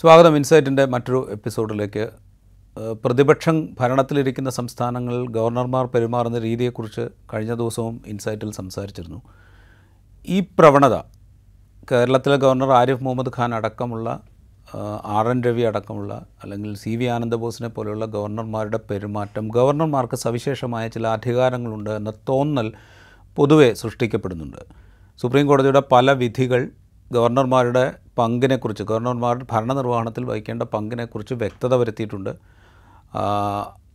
[0.00, 2.02] സ്വാഗതം ഇൻസൈറ്റിന്റെ മറ്റൊരു എപ്പിസോഡിലേക്ക്.
[3.04, 9.20] പ്രതിപക്ഷം ഭരണത്തിലിരിക്കുന്ന സംസ്ഥാനങ്ങളിൽ ഗവർണർമാർ പെരുമാറുന്ന രീതിയെക്കുറിച്ച് കഴിഞ്ഞ ദിവസവും ഇൻസൈറ്റിൽ സംസാരിച്ചിരുന്നു.
[10.28, 10.96] ഈ പ്രവണത
[11.92, 14.08] കേരളത്തിലെ ഗവർണർ ആരിഫ് മുഹമ്മദ് ഖാൻ അടക്കമുള്ള
[15.16, 21.92] ആർ എൻ രവി അടക്കമുള്ള അല്ലെങ്കിൽ സി വി ആനന്ദബോസിനെ പോലെയുള്ള ഗവർണർമാരുടെ പെരുമാറ്റം ഗവർണർമാർക്ക് സവിശേഷമായ ചില അധികാരങ്ങളുണ്ട്
[22.00, 22.68] എന്ന തോന്നൽ
[23.36, 24.62] പൊതുവെ സൃഷ്ടിക്കപ്പെടുന്നുണ്ട്.
[25.22, 26.62] സുപ്രീം കോടതിയുടെ പല വിധികൾ
[27.12, 32.30] ഗവർണർമാരുടെ പങ്കിനെക്കുറിച്ച് ഗവർണർമാരുടെ ഭരണനിർവഹണത്തിൽ വഹിക്കേണ്ട പങ്കിനെക്കുറിച്ച് വ്യക്തത വരുത്തിയിട്ടുണ്ട്.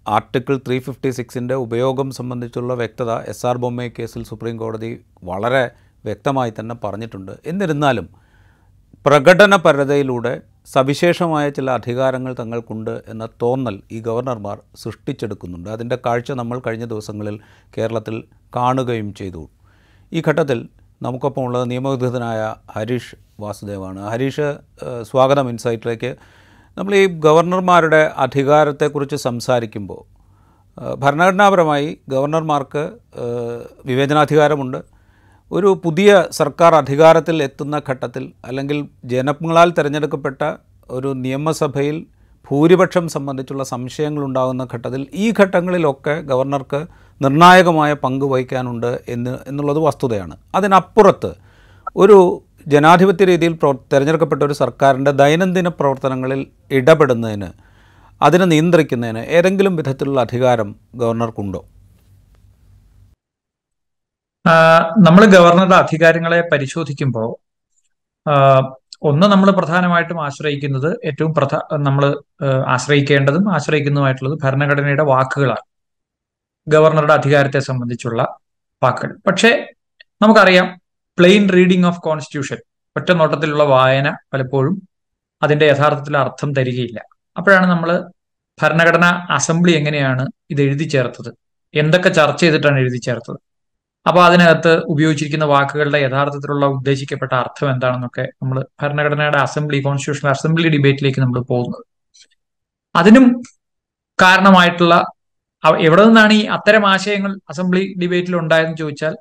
[0.07, 4.89] ആർട്ടിക്കിൾ ത്രീ ഫിഫ്റ്റി സിക്സിന്റെ ഉപയോഗം സംബന്ധിച്ചുള്ള വ്യക്തത എസ് ആർ ബൊമ്മെ കേസിൽ സുപ്രീം കോടതി
[5.23, 5.71] വളരെ
[6.05, 7.31] വ്യക്തമായി തന്നെ പറഞ്ഞിട്ടുണ്ട്.
[7.45, 8.07] എന്നിരുന്നാലും
[9.05, 10.41] പ്രകടനപരതയിലൂടെ
[10.73, 15.69] സവിശേഷമായ ചില അധികാരങ്ങൾ തങ്ങൾക്കുണ്ട് എന്ന തോന്നൽ ഈ ഗവർണർമാർ സൃഷ്ടിച്ചെടുക്കുന്നുണ്ട്.
[15.69, 17.39] അതിന്റെ കാഴ്ച നമ്മൾ കഴിഞ്ഞ ദിവസങ്ങളിൽ
[17.77, 18.23] കേരളത്തിൽ
[18.55, 19.49] കാണുകയും ചെയ്തു.
[20.13, 20.69] ഈ ഘട്ടത്തിൽ
[21.01, 24.01] നമുക്കൊപ്പം ഉള്ളത് നിയമവിദഗ്ധനായ ഹരീഷ് വാസുദേവാണ്.
[24.11, 24.47] ഹരീഷ്
[25.09, 26.11] സ്വാഗതം ഇൻസൈറ്റിലേക്ക്.
[26.77, 30.01] നമ്മൾ ഈ ഗവർണർമാരുടെ അധികാരത്തെക്കുറിച്ച് സംസാരിക്കുമ്പോൾ
[30.99, 32.83] ഭരണഘടനാപരമായി ഗവർണർമാർക്ക്
[33.85, 34.79] വിവേചനാധികാരമുണ്ട്.
[35.51, 38.77] ഒരു പുതിയ സർക്കാർ അധികാരത്തിൽ എത്തുന്ന ഘട്ടത്തിൽ അല്ലെങ്കിൽ
[39.13, 40.41] ജനങ്ങളാൽ തിരഞ്ഞെടുക്കപ്പെട്ട
[40.89, 41.97] ഒരു നിയമസഭയിൽ
[42.49, 46.81] ഭൂരിപക്ഷം സംബന്ധിച്ചുള്ള സംശയങ്ങളുണ്ടാകുന്ന ഘട്ടത്തിൽ ഈ ഘട്ടങ്ങളിലൊക്കെ ഗവർണർക്ക്
[47.21, 50.35] നിർണായകമായ പങ്ക് വഹിക്കാനുണ്ട് എന്ന് എന്നുള്ളത് വസ്തുതയാണ്.
[50.55, 51.31] അതിനപ്പുറത്ത്
[51.95, 52.17] ഒരു
[52.67, 57.49] ജനാധിപത്യ രീതിയിൽ പ്രവർ തിരഞ്ഞെടുക്കപ്പെട്ട ഒരു സർക്കാരിന്റെ ദൈനംദിന പ്രവർത്തനങ്ങളിൽ ഇടപെടുന്നതിന്
[58.21, 61.61] അതിനെ നിയന്ത്രിക്കുന്നതിന് ഏതെങ്കിലും വിധത്തിലുള്ള അധികാരം ഗവർണർക്കുണ്ടോ?
[65.07, 67.29] നമ്മൾ ഗവർണറുടെ അധികാരങ്ങളെ പരിശോധിക്കുമ്പോൾ
[69.09, 72.03] ഒന്ന് നമ്മൾ പ്രധാനമായിട്ടും ആശ്രയിക്കുന്നത് ഏറ്റവും പ്രധാ നമ്മൾ
[72.75, 75.65] ആശ്രയിക്കേണ്ടതും ആശ്രയിക്കുന്നതുമായിട്ടുള്ളത് ഭരണഘടനയുടെ വാക്കുകളാണ്.
[76.67, 78.21] ഗവർണറുടെ അധികാരത്തെ സംബന്ധിച്ചുള്ള
[78.83, 79.15] വാക്കുകൾ.
[79.27, 79.51] പക്ഷേ
[80.21, 80.67] നമുക്കറിയാം
[81.17, 82.59] പ്ലെയിൻ റീഡിംഗ് ഓഫ് കോൺസ്റ്റിറ്റ്യൂഷൻ
[82.95, 84.75] ഒറ്റ നോട്ടത്തിലുള്ള വായന പലപ്പോഴും
[85.43, 86.99] അതിന്റെ യഥാർത്ഥത്തിൽ അർത്ഥം തരികയില്ല.
[87.37, 87.89] അപ്പോഴാണ് നമ്മൾ
[88.61, 91.29] ഭരണഘടനാ അസംബ്ലി എങ്ങനെയാണ് ഇത് എഴുതി ചേർത്തത്?
[91.73, 93.39] എന്തൊക്കെ ചർച്ച ചെയ്തിട്ടാണ് എഴുതി ചേർത്തത്?
[94.05, 101.39] അപ്പോൾ അതിനകത്ത് ഉപയോഗിച്ചിരിക്കുന്ന വാക്കുകളുടെ യഥാർത്ഥത്തിലുള്ള ഉദ്ദേശിക്കപ്പെട്ട അർത്ഥം എന്താണെന്നൊക്കെ നമ്മൾ ഭരണഘടനയുടെ അസംബ്ലി കോൺസ്റ്റിറ്റ്യൂഷണൽ അസംബ്ലി ഡിബേറ്റിലേക്ക് നമ്മൾ
[101.51, 101.83] പോകുന്നത്.
[102.95, 103.25] അതിനും
[104.19, 104.95] കാരണമായിട്ടുള്ള
[105.63, 109.15] എവിടെ നിന്നാണ് ഈ അത്തരം ആശയങ്ങൾ അസംബ്ലി ഡിബേറ്റിൽ ഉണ്ടായതെന്ന് ചോദിച്ചാൽ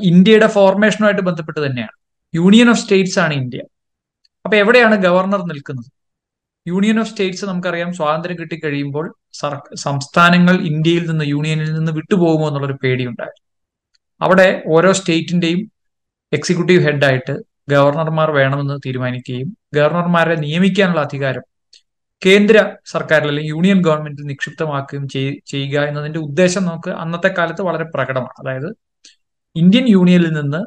[0.00, 1.94] ഇന്ത്യയുടെ ഫോർമേഷനുമായിട്ട് ബന്ധപ്പെട്ട് തന്നെയാണ്.
[2.34, 3.60] യൂണിയൻ ഓഫ് സ്റ്റേറ്റ്സ് ആണ് ഇന്ത്യ.
[4.44, 5.90] അപ്പൊ എവിടെയാണ് ഗവർണർ നിൽക്കുന്നത്?
[6.66, 13.46] യൂണിയൻ ഓഫ് സ്റ്റേറ്റ്സ് നമുക്കറിയാം സ്വാതന്ത്ര്യം കിട്ടിക്കഴിയുമ്പോൾ സർ സംസ്ഥാനങ്ങൾ ഇന്ത്യയിൽ നിന്ന് യൂണിയനിൽ നിന്ന് വിട്ടുപോകുമോ എന്നുള്ളൊരു പേടിയുണ്ടായിരുന്നു
[14.20, 15.60] അവിടെ ഓരോ സ്റ്റേറ്റിന്റെയും
[16.32, 17.34] എക്സിക്യൂട്ടീവ് ഹെഡായിട്ട്
[17.68, 21.44] ഗവർണർമാർ വേണമെന്ന് തീരുമാനിക്കുകയും ഗവർണർമാരെ നിയമിക്കാനുള്ള അധികാരം
[22.26, 25.08] കേന്ദ്ര സർക്കാരിൽ അല്ലെങ്കിൽ യൂണിയൻ ഗവൺമെന്റിൽ നിക്ഷിപ്തമാക്കുകയും
[25.46, 28.34] ചെയ്യുക എന്നതിന്റെ ഉദ്ദേശം നമുക്ക് അന്നത്തെ കാലത്ത് വളരെ പ്രകടമാണ്.
[28.40, 28.74] അതായത്
[29.56, 30.64] ഇന്ത്യൻ യൂണിയനിൽ നിന്ന്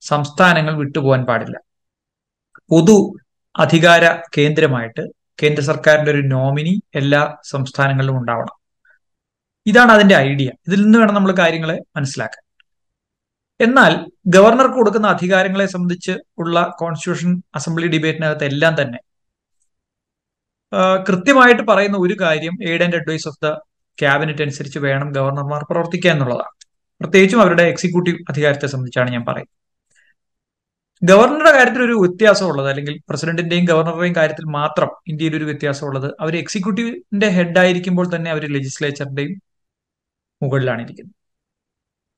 [0.00, 1.58] സംസ്ഥാനങ്ങൾ വിട്ടുപോകാൻ പാടില്ല.
[2.70, 3.14] പൊതു
[3.58, 5.00] അധികാര കേന്ദ്രമായിട്ട്
[5.42, 8.56] കേന്ദ്ര സർക്കാരിന്റെ ഒരു നോമിനി എല്ലാ സംസ്ഥാനങ്ങളിലും ഉണ്ടാവണം.
[9.66, 10.50] ഇതാണ് അതിന്റെ ഐഡിയ.
[10.68, 12.44] ഇതിൽ നിന്ന് വേണം നമ്മൾ കാര്യങ്ങളെ മനസ്സിലാക്കാൻ.
[13.60, 18.98] എന്നാൽ ഗവർണർക്ക് കൊടുക്കുന്ന അധികാരങ്ങളെ സംബന്ധിച്ച് ഉള്ള കോൺസ്റ്റിറ്റ്യൂഷൻ അസംബ്ലി ഡിബേറ്റിനകത്ത് എല്ലാം തന്നെ
[21.08, 23.48] കൃത്യമായിട്ട് പറയുന്ന ഒരു കാര്യം aid and advice of the
[23.98, 26.54] cabinet അനുസരിച്ച് വേണം ഗവർണർമാർ പ്രവർത്തിക്കുക എന്നുള്ളതാണ്.
[27.00, 29.52] പ്രത്യേകിച്ചും അവരുടെ എക്സിക്യൂട്ടീവ് അധികാരത്തെ സംബന്ധിച്ചാണ് ഞാൻ പറയുന്നത്.
[31.02, 37.58] ഗവർണറുടെ കാര്യത്തിൽ ഒരു വ്യത്യാസമുള്ളത് അല്ലെങ്കിൽ പ്രസിഡന്റിന്റെയും ഗവർണറുടെയും കാര്യത്തിൽ മാത്രം ഇന്ത്യയിൽ ഒരു വ്യത്യാസമുള്ളത് അവർ എക്സിക്യൂട്ടീവിന്റെ ഹെഡ്
[37.62, 39.34] ആയിരിക്കുമ്പോൾ തന്നെ അവർ ലെജിസ്ലേച്ചറിന്റെയും
[40.42, 41.16] മുകളിലാണ് ഇരിക്കുന്നത്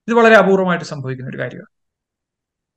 [0.08, 1.70] ഇത് വളരെ അപൂർവമായിട്ട് സംഭവിക്കുന്ന ഒരു കാര്യമാണ്.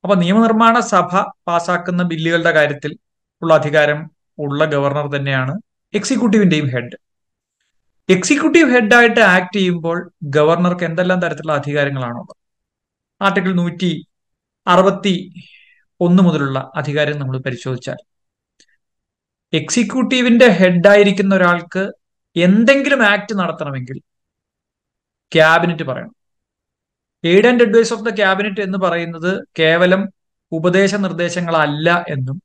[0.04, 1.10] അപ്പൊ നിയമനിർമ്മാണ സഭ
[1.48, 2.92] പാസാക്കുന്ന ബില്ലുകളുടെ കാര്യത്തിൽ
[3.42, 4.00] ഉള്ള അധികാരം
[4.38, 5.54] ഉള്ള ഗവർണർ തന്നെയാണ്
[5.94, 6.96] എക്സിക്യൂട്ടീവിന്റെയും ഹെഡ്
[8.08, 12.34] എക്സിക്യൂട്ടീവ് ഹെഡായിട്ട് ആക്ട് ചെയ്യുമ്പോൾ ഗവർണർക്ക് എന്തെല്ലാം തരത്തിലുള്ള അധികാരങ്ങളാണുള്ളത്
[13.20, 13.90] ആർട്ടിക്കിൾ നൂറ്റി
[14.66, 15.14] അറുപത്തി
[16.00, 17.98] ഒന്ന് മുതലുള്ള അധികാരം നമ്മൾ പരിശോധിച്ചാൽ.
[19.52, 21.82] എക്സിക്യൂട്ടീവിന്റെ ഹെഡായിരിക്കുന്ന ഒരാൾക്ക്
[22.36, 23.98] എന്തെങ്കിലും ആക്ട് നടത്തണമെങ്കിൽ
[25.32, 26.14] ക്യാബിനറ്റ് പറയണം.
[27.24, 30.02] Aid and advice of the cabinet എന്ന് പറയുന്നത് കേവലം
[30.52, 32.36] ഉപദേശ നിർദ്ദേശങ്ങളല്ല എന്നും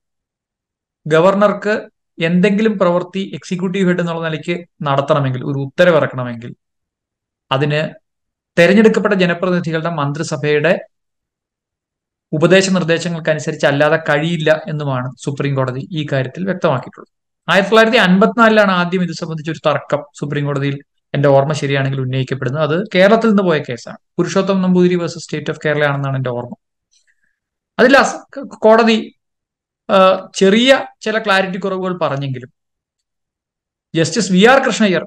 [1.06, 1.76] ഗവർണർക്ക്
[2.18, 6.56] എന്തെങ്കിലും പ്രവൃത്തി എക്സിക്യൂട്ടീവ് ഹെഡ് എന്നുള്ള നിലയ്ക്ക് നടത്തണമെങ്കിൽ ഒരു ഉത്തരവിറക്കണമെങ്കിൽ
[7.52, 7.82] അതിന്
[8.60, 10.74] തെരഞ്ഞെടുക്കപ്പെട്ട ജനപ്രതിനിധികളുടെ മന്ത്രിസഭയുടെ
[12.34, 17.12] ഉപദേശ നിർദ്ദേശങ്ങൾക്കനുസരിച്ച് അല്ലാതെ കഴിയില്ല എന്നുമാണ് സുപ്രീം കോടതി ഈ കാര്യത്തിൽ വ്യക്തമാക്കിയിട്ടുള്ളത്.
[17.50, 20.78] ആയിരത്തി തൊള്ളായിരത്തി അൻപത്തിനാലിലാണ് ആദ്യം ഇത് സംബന്ധിച്ച് ഒരു തർക്കം സുപ്രീം കോടതിയിൽ
[21.14, 22.64] എന്റെ ഓർമ്മ ശരിയാണെങ്കിൽ ഉന്നയിക്കപ്പെടുന്നത്.
[22.64, 23.98] അത് കേരളത്തിൽ നിന്ന് പോയ കേസാണ്.
[24.18, 26.54] Purushottam Namboothiri versus state of കേരളയാണെന്നാണ് എന്റെ ഓർമ്മ.
[27.80, 27.96] അതിൽ
[28.46, 28.98] കോടതി
[30.34, 30.70] ചെറിയ
[31.02, 32.50] ചില ക്ലാരിറ്റി കുറവുകൾ പറഞ്ഞെങ്കിലും.
[33.96, 35.04] Justice V R Krishnaiyer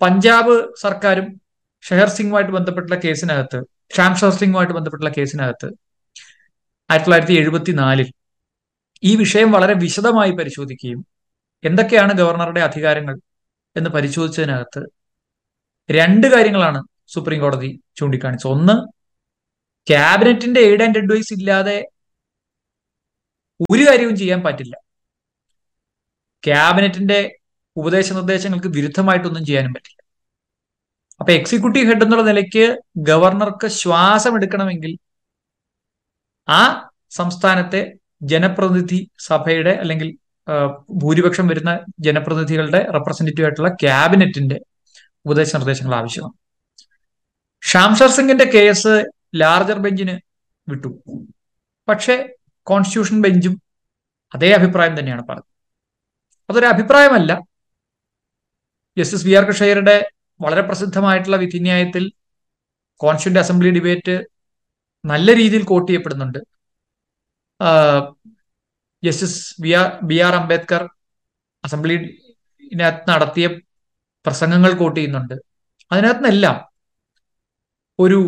[0.00, 1.40] Punjab സർക്കാരും
[1.82, 3.58] ഷെഹർ സിംഗുമായിട്ട് ബന്ധപ്പെട്ടുള്ള കേസിനകത്ത്
[3.96, 5.68] ഷാം ഷെഹർ സിംഗുമായിട്ട് ബന്ധപ്പെട്ടുള്ള കേസിനകത്ത്
[6.90, 8.08] ആയിരത്തി തൊള്ളായിരത്തി എഴുപത്തി നാലിൽ
[9.02, 11.00] ഈ വിഷയം വളരെ വിശദമായി പരിശോധിക്കുകയും
[11.64, 13.16] എന്തൊക്കെയാണ് ഗവർണറുടെ അധികാരങ്ങൾ
[13.76, 14.82] എന്ന് പരിശോധിച്ചതിനകത്ത്
[15.90, 18.50] രണ്ട് കാര്യങ്ങളാണ് സുപ്രീം കോടതി ചൂണ്ടിക്കാണിച്ചത്.
[18.50, 18.74] ഒന്ന്
[19.86, 21.88] ക്യാബിനറ്റിന്റെ എയ്ഡ് ആൻഡ് അഡ്വൈസ് ഇല്ലാതെ
[23.60, 24.76] ഒരു കാര്യവും ചെയ്യാൻ പറ്റില്ല.
[26.44, 27.38] ക്യാബിനറ്റിന്റെ
[27.76, 30.02] ഉപദേശ നിർദ്ദേശങ്ങൾക്ക് വിരുദ്ധമായിട്ടൊന്നും ചെയ്യാനും പറ്റില്ല.
[31.20, 34.98] അപ്പൊ എക്സിക്യൂട്ടീവ് ഹെഡ് എന്നുള്ള നിലയ്ക്ക് ഗവർണർക്ക് ശ്വാസം എടുക്കണമെങ്കിൽ
[36.48, 37.92] ആ സംസ്ഥാനത്തെ
[38.22, 40.18] ജനപ്രതിനിധി സഭയുടെ അല്ലെങ്കിൽ
[40.90, 44.60] ഭൂരിപക്ഷം വരുന്ന ജനപ്രതിനിധികളുടെ റെപ്രസെന്റേറ്റീവ് ആയിട്ടുള്ള ക്യാബിനറ്റിന്റെ
[45.24, 46.32] ഉപദേശ നിർദ്ദേശങ്ങൾ ആവശ്യമാണ്.
[47.62, 49.04] ഷാംഷർ സിംഗിന്റെ കേസ്
[49.36, 50.20] ലാർജർ ബെഞ്ചിന്
[50.70, 51.02] വിട്ടു.
[51.88, 52.28] പക്ഷേ
[52.70, 53.54] കോൺസ്റ്റിറ്റ്യൂഷൻ ബെഞ്ചും
[54.34, 55.48] അതേ അഭിപ്രായം തന്നെയാണ് പറഞ്ഞത്.
[56.50, 57.32] അതൊരു അഭിപ്രായമല്ല.
[58.98, 59.96] ജസ്റ്റിസ് വി ആർ കൃഷയരുടെ
[60.40, 62.04] വളരെ പ്രസിദ്ധമായിട്ടുള്ള വിധിന്യായത്തിൽ
[63.00, 64.14] കോൺസ്റ്റിറ്റ്യൂന്റ് അസംബ്ലി ഡിബേറ്റ്
[65.04, 66.38] നല്ല രീതിയിൽ കോട്ട് ചെയ്യപ്പെടുന്നുണ്ട്.
[69.02, 70.82] Justice V R B R Ambedkar
[71.64, 73.46] അസംബ്ലിനകത്ത് നടത്തിയ
[74.26, 75.34] പ്രസംഗങ്ങൾ കോട്ട് ചെയ്യുന്നുണ്ട്.
[75.92, 76.56] അതിനകത്ത് നിന്നെല്ലാം
[77.98, 78.18] ഒരു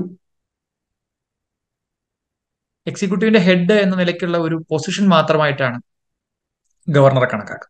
[2.88, 5.78] എക്സിക്യൂട്ടീവിന്റെ ഹെഡ് എന്ന നിലയ്ക്കുള്ള ഒരു പൊസിഷൻ മാത്രമായിട്ടാണ്
[6.88, 7.68] ഗവർണറെ കണക്കാക്കുക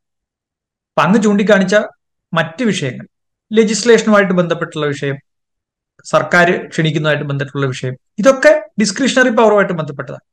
[0.91, 1.77] അപ്പൊ അന്ന് ചൂണ്ടിക്കാണിച്ച
[2.33, 3.07] മറ്റ് വിഷയങ്ങൾ
[3.51, 5.17] ലെജിസ്ലേഷനുമായിട്ട് ബന്ധപ്പെട്ടുള്ള വിഷയം
[6.05, 10.25] സർക്കാർ ക്ഷണിക്കുന്നതായിട്ട് ബന്ധപ്പെട്ടുള്ള വിഷയം ഇതൊക്കെ ഡിസ്ക്രിഷണറി പവറുമായിട്ട് ബന്ധപ്പെട്ടതാണ്.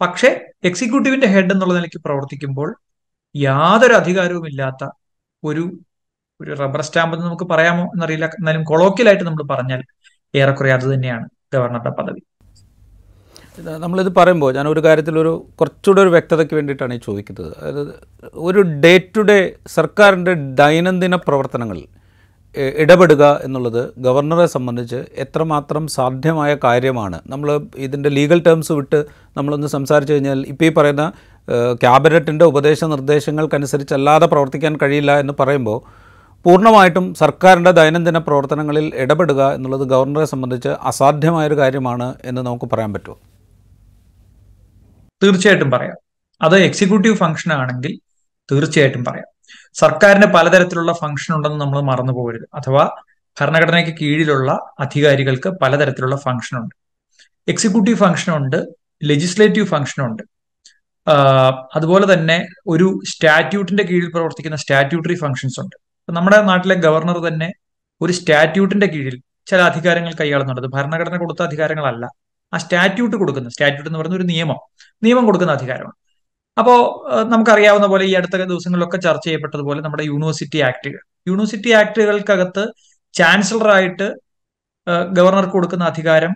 [0.00, 0.28] പക്ഷേ
[0.64, 2.68] എക്സിക്യൂട്ടീവിന്റെ ഹെഡ് എന്നുള്ള നിലയ്ക്ക് പ്രവർത്തിക്കുമ്പോൾ
[3.34, 4.82] യാതൊരു അധികാരവും ഇല്ലാത്ത
[5.42, 5.64] ഒരു
[6.40, 8.26] ഒരു റബ്ബർ സ്റ്റാമ്പ് എന്ന് നമുക്ക് പറയാമോ എന്നറിയില്ല.
[8.38, 9.80] എന്നാലും കൊളോക്കിയലായിട്ട് നമ്മൾ പറഞ്ഞാൽ
[10.34, 12.22] ഏറെക്കുറെ അത് തന്നെയാണ് ഗവർണറുടെ പദവി.
[13.58, 17.54] നമ്മളിത് പറയുമ്പോൾ ഞാൻ ഒരു കാര്യത്തിൽ ഒരു കുറച്ചുകൂടെ ഒരു വ്യക്തതയ്ക്ക് വേണ്ടിയിട്ടാണ് ഈ ചോദിക്കുന്നത്.
[17.58, 17.94] അതായത്
[18.34, 21.84] ഒരു ഡേ ടു ഡേ സർക്കാരിന്റെ ദൈനംദിന പ്രവർത്തനങ്ങളിൽ
[22.78, 27.20] ഇടപെടുക എന്നുള്ളത് ഗവർണറെ സംബന്ധിച്ച് എത്രമാത്രം സാധ്യമായ കാര്യമാണ്.
[27.26, 29.04] നമ്മൾ ഇതിന്റെ ലീഗൽ ടേംസ് വിട്ട്
[29.36, 31.12] നമ്മളൊന്ന് സംസാരിച്ചു കഴിഞ്ഞാൽ ഇപ്പോൾ ഈ പറയുന്ന
[31.82, 35.78] ക്യാബിനറ്റിന്റെ ഉപദേശ നിർദ്ദേശങ്ങൾക്കനുസരിച്ചല്ലാതെ പ്രവർത്തിക്കാൻ കഴിയില്ല എന്ന് പറയുമ്പോൾ
[36.44, 43.16] പൂർണമായിട്ടും സർക്കാരിന്റെ ദൈനംദിന പ്രവർത്തനങ്ങളിൽ ഇടപെടുക എന്നുള്ളത് ഗവർണറെ സംബന്ധിച്ച് അസാധ്യമായൊരു കാര്യമാണ് എന്ന് നമുക്ക് പറയാൻ പറ്റുമോ?
[45.22, 45.96] തീർച്ചയായിട്ടും പറയാം.
[46.42, 47.92] അത് എക്സിക്യൂട്ടീവ് ഫംഗ്ഷൻ ആണെങ്കിൽ
[48.52, 49.28] തീർച്ചയായിട്ടും പറയാം.
[49.74, 52.46] സർക്കാരിന് പലതരത്തിലുള്ള ഫംഗ്ഷൻ ഉണ്ടെന്ന് നമ്മൾ മറന്നു പോകരുത്.
[52.54, 52.84] അഥവാ
[53.40, 56.74] ഭരണഘടനയ്ക്ക് കീഴിലുള്ള അധികാരികൾക്ക് പലതരത്തിലുള്ള ഫംഗ്ഷൻ ഉണ്ട്.
[57.48, 58.58] എക്സിക്യൂട്ടീവ് ഫംഗ്ഷൻ ഉണ്ട്
[59.04, 60.22] ലെജിസ്ലേറ്റീവ് ഫംഗ്ഷൻ ഉണ്ട്.
[61.74, 65.76] അതുപോലെ തന്നെ ഒരു സ്റ്റാറ്റ്യൂട്ടിന്റെ കീഴിൽ പ്രവർത്തിക്കുന്ന സ്റ്റാറ്റ്യൂട്ടറി ഫംഗ്ഷൻസ് ഉണ്ട്.
[66.08, 67.52] നമ്മുടെ നാട്ടിലെ ഗവർണർ തന്നെ
[68.02, 70.68] ഒരു സ്റ്റാറ്റ്യൂട്ടിന്റെ കീഴിൽ ചില അധികാരങ്ങൾ കൈയാളുന്നുണ്ട്.
[70.76, 72.04] ഭരണഘടന കൊടുത്ത അധികാരങ്ങളല്ല.
[72.54, 74.58] ആ സ്റ്റാറ്റ്യൂട്ട് കൊടുക്കുന്ന സ്റ്റാറ്റ്യൂട്ട് എന്ന് പറയുന്ന ഒരു നിയമം.
[75.02, 75.96] നിയമം കൊടുക്കുന്ന അധികാരമാണ്.
[76.58, 76.74] അപ്പോ
[77.28, 82.64] നമുക്കറിയാവുന്ന പോലെ ഈ അടുത്ത ദിവസങ്ങളിലൊക്കെ ചർച്ച ചെയ്യപ്പെട്ടതുപോലെ നമ്മുടെ യൂണിവേഴ്സിറ്റി ആക്ടുകൾ യൂണിവേഴ്സിറ്റി ആക്ടുകൾക്കകത്ത്
[83.14, 84.06] ചാൻസലറായിട്ട്
[85.12, 86.32] ഗവർണർക്ക് കൊടുക്കുന്ന അധികാരം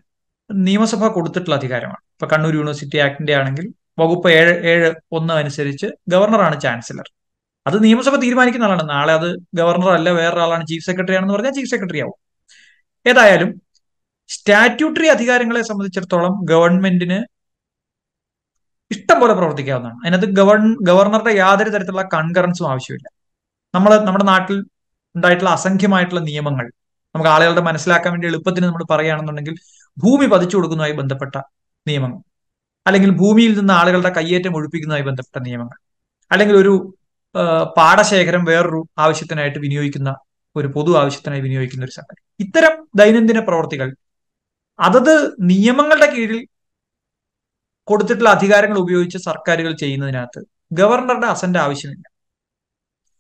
[0.52, 2.00] നിയമസഭ കൊടുത്തിട്ടുള്ള അധികാരമാണ്.
[2.14, 3.66] ഇപ്പൊ കണ്ണൂർ യൂണിവേഴ്സിറ്റി ആക്ടിന്റെ ആണെങ്കിൽ
[3.98, 7.08] വകുപ്പ് ഏഴ് ഏഴ് ഒന്ന് അനുസരിച്ച് ഗവർണറാണ് ചാൻസലർ.
[7.66, 8.90] അത് നിയമസഭ തീരുമാനിക്കുന്ന ആളാണ്.
[8.90, 12.18] നാളെ അത് ഗവർണർ അല്ല വേറൊരാളാണ് ചീഫ് സെക്രട്ടറി ആണെന്ന് പറഞ്ഞാൽ ചീഫ് സെക്രട്ടറി ആവും.
[13.06, 13.50] ഏതായാലും
[14.28, 17.18] സ്റ്റാറ്റ്യൂട്ടറി അധികാരങ്ങളെ സംബന്ധിച്ചിടത്തോളം ഗവൺമെന്റിന്
[18.90, 19.98] ഇഷ്ടം പോലെ പ്രവർത്തിക്കാവുന്നതാണ്.
[20.04, 23.06] അതിനകത്ത് ഗവൺ ഗവർണറുടെ യാതൊരു തരത്തിലുള്ള കൺകറൻസും ആവശ്യമില്ല.
[23.74, 24.58] നമ്മൾ നമ്മുടെ നാട്ടിൽ
[25.14, 26.66] ഉണ്ടായിട്ടുള്ള അസംഖ്യമായിട്ടുള്ള നിയമങ്ങൾ
[27.14, 29.54] നമുക്ക് ആളുകളുടെ മനസ്സിലാക്കാൻ വേണ്ടി എളുപ്പത്തിന് നമ്മൾ പറയുകയാണെന്നുണ്ടെങ്കിൽ
[29.96, 31.34] ഭൂമി പതിച്ചു കൊടുക്കുന്നതുമായി ബന്ധപ്പെട്ട
[31.86, 32.20] നിയമങ്ങൾ.
[32.86, 35.76] അല്ലെങ്കിൽ ഭൂമിയിൽ നിന്ന് ആളുകളുടെ കയ്യേറ്റം ഒഴിപ്പിക്കുന്നതുമായി ബന്ധപ്പെട്ട നിയമങ്ങൾ.
[36.30, 36.74] അല്ലെങ്കിൽ ഒരു
[37.76, 40.10] പാടശേഖരം വേറൊരു ആവശ്യത്തിനായിട്ട് വിനിയോഗിക്കുന്ന
[40.56, 43.88] ഒരു പൊതു ആവശ്യത്തിനായി വിനിയോഗിക്കുന്ന ഒരു സംഗതി ഇത്തരം ദൈനംദിന പ്രവർത്തികൾ
[44.78, 46.46] അതത് നിയമങ്ങളുടെ കീഴിൽ
[47.84, 50.40] കൊടുത്തിട്ടുള്ള അധികാരങ്ങൾ ഉപയോഗിച്ച് സർക്കാരുകൾ ചെയ്യുന്നതിനകത്ത്
[50.72, 52.04] ഗവർണറുടെ അസന്റ് ആവശ്യമില്ല.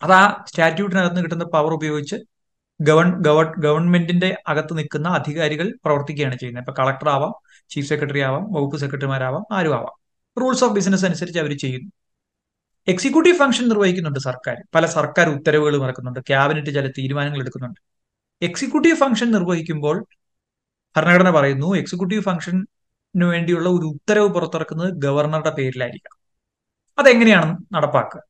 [0.02, 2.16] അത് ആ സ്റ്റാറ്റ്യൂട്ടിനകത്ത് കിട്ടുന്ന പവർ ഉപയോഗിച്ച്
[2.80, 6.62] ഗവൺ ഗവ ഗവൺമെന്റിന്റെ അകത്ത് നിൽക്കുന്ന അധികാരികൾ പ്രവർത്തിക്കുകയാണ് ചെയ്യുന്നത്.
[6.64, 7.32] ഇപ്പൊ കളക്ടർ ആവാം
[7.70, 9.94] ചീഫ് സെക്രട്ടറി ആവാം വകുപ്പ് സെക്രട്ടറിമാരാവാം ആരും ആവാം.
[10.40, 11.90] റൂൾസ് ഓഫ് ബിസിനസ് അനുസരിച്ച് അവർ ചെയ്യുന്നു.
[12.88, 17.80] എക്സിക്യൂട്ടീവ് ഫംഗ്ഷൻ നിർവഹിക്കുന്നുണ്ട് സർക്കാർ പല സർക്കാർ ഉത്തരവുകൾ ഇറക്കുന്നുണ്ട് ക്യാബിനറ്റ് ചില തീരുമാനങ്ങൾ എടുക്കുന്നുണ്ട്.
[18.42, 20.06] എക്സിക്യൂട്ടീവ് ഫംഗ്ഷൻ നിർവഹിക്കുമ്പോൾ
[20.96, 22.62] ഭരണഘടന പറയുന്നു എക്സിക്യൂട്ടീവ് ഫംഗ്ഷന്
[23.14, 26.18] വേണ്ടിയുള്ള ഒരു ഉത്തരവ് പുറത്തിറക്കുന്നത് ഗവർണറുടെ പേരിലായിരിക്കണം.
[26.98, 28.20] അതെങ്ങനെയാണ് നടപ്പാക്കുക?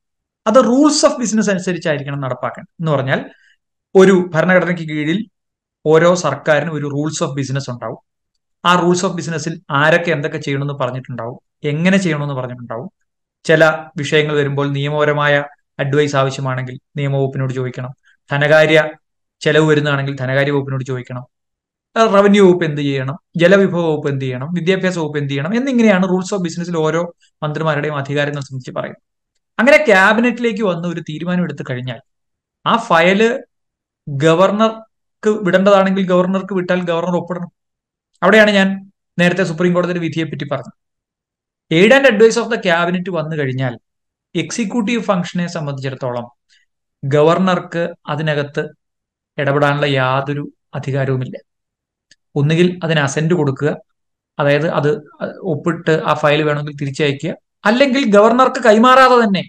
[0.45, 3.19] അത് റൂൾസ് ഓഫ് ബിസിനസ് അനുസരിച്ചായിരിക്കണം നടപ്പാക്കേണ്ടത് എന്ന് പറഞ്ഞാൽ
[3.95, 5.19] ഒരു ഭരണഘടനയ്ക്ക് കീഴിൽ
[5.85, 7.99] ഓരോ സർക്കാരിനും ഒരു റൂൾസ് ഓഫ് ബിസിനസ് ഉണ്ടാവും.
[8.63, 12.89] ആ റൂൾസ് ഓഫ് ബിസിനസ്സിൽ ആരൊക്കെ എന്തൊക്കെ ചെയ്യണമെന്ന് പറഞ്ഞിട്ടുണ്ടാവും എങ്ങനെ ചെയ്യണമെന്ന് പറഞ്ഞിട്ടുണ്ടാവും
[13.45, 13.63] ചില
[13.97, 15.33] വിഷയങ്ങൾ വരുമ്പോൾ നിയമപരമായ
[15.79, 17.91] അഡ്വൈസ് ആവശ്യമാണെങ്കിൽ നിയമവകുപ്പിനോട് ചോദിക്കണം
[18.29, 18.79] ധനകാര്യ
[19.41, 21.23] ചെലവ് വരുന്നതാണെങ്കിൽ ധനകാര്യ വകുപ്പിനോട് ചോദിക്കണം
[21.95, 23.19] റവന്യൂ വകുപ്പ് എന്ത് ചെയ്യണം?
[23.37, 24.53] ജലവിഭവ വകുപ്പ് എന്ത് ചെയ്യണം?
[24.53, 25.55] വിദ്യാഭ്യാസ വകുപ്പ് എന്ത് ചെയ്യണം?
[25.55, 29.01] എന്നിങ്ങനെയാണ് റൂൾസ് ഓഫ് ബിസിനസ്സിൽ ഓരോ മന്ത്രിമാരുടെയും അധികാരങ്ങൾ സംബന്ധിച്ച് പറയുന്നത്.
[29.59, 31.99] അങ്ങനെ ക്യാബിനറ്റിലേക്ക് വന്ന് ഒരു തീരുമാനം എടുത്തു കഴിഞ്ഞാൽ
[32.67, 33.43] ആ ഫയൽ
[34.07, 37.51] ഗവർണർക്ക് വിടേണ്ടതാണെങ്കിൽ ഗവർണർക്ക് വിട്ടാൽ ഗവർണർ ഒപ്പിടണം.
[38.23, 40.75] അവിടെയാണ് ഞാൻ നേരത്തെ സുപ്രീം കോടതിയുടെ വിധിയെ പറ്റി പറഞ്ഞത്.
[41.71, 43.79] Aid and advice of the cabinet വന്നു കഴിഞ്ഞാൽ
[44.35, 46.25] എക്സിക്യൂട്ടീവ് ഫംഗ്ഷനെ സംബന്ധിച്ചിടത്തോളം
[47.05, 48.63] ഗവർണർക്ക് അതിനകത്ത്
[49.37, 51.37] ഇടപെടാനുള്ള യാതൊരു അധികാരവുമില്ല.
[52.35, 53.71] ഒന്നുകിൽ അതിന് അസെന്റ് കൊടുക്കുക.
[54.39, 54.89] അതായത് അത്
[55.53, 57.31] ഒപ്പിട്ട് ആ ഫയൽ വേണമെങ്കിൽ തിരിച്ചയക്കുക.
[57.65, 59.43] അല്ലെങ്കിൽ ഗവർണർക്ക് കൈമാറാതെ തന്നെ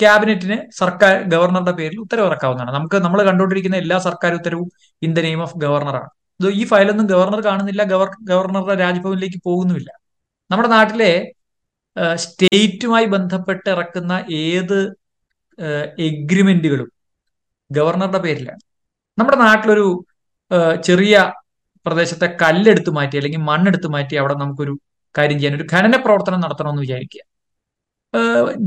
[0.00, 2.72] ക്യാബിനറ്റിന് സർക്കാർ ഗവർണറുടെ പേരിൽ ഉത്തരവിറക്കാവുന്നതാണ്.
[2.76, 4.68] നമുക്ക് നമ്മൾ കണ്ടുകൊണ്ടിരിക്കുന്ന എല്ലാ സർക്കാർ ഉത്തരവും
[5.02, 9.90] ഇൻ ദ നെയിം ഓഫ് ഗവർണറാണ് ഇത് ഈ ഫയലൊന്നും ഗവർണർ കാണുന്നില്ല ഗവർ ഗവർണറുടെ രാജ്ഭവനിലേക്ക് പോകുന്നുമില്ല.
[10.50, 11.12] നമ്മുടെ നാട്ടിലെ
[12.24, 14.12] സ്റ്റേറ്റുമായി ബന്ധപ്പെട്ട് ഇറക്കുന്ന
[14.44, 14.78] ഏത്
[16.08, 16.88] എഗ്രിമെന്റുകളും
[17.70, 18.62] ഗവർണറുടെ പേരിലാണ്.
[19.18, 19.86] നമ്മുടെ നാട്ടിലൊരു
[20.88, 21.16] ചെറിയ
[21.86, 24.74] പ്രദേശത്തെ കല്ലെടുത്ത് മാറ്റി അല്ലെങ്കിൽ മണ്ണെടുത്ത് മാറ്റി അവിടെ നമുക്കൊരു
[25.18, 27.22] കാര്യം ചെയ്യാൻ ഒരു ഖനന പ്രവർത്തനം നടത്തണമെന്ന് വിചാരിക്കുക.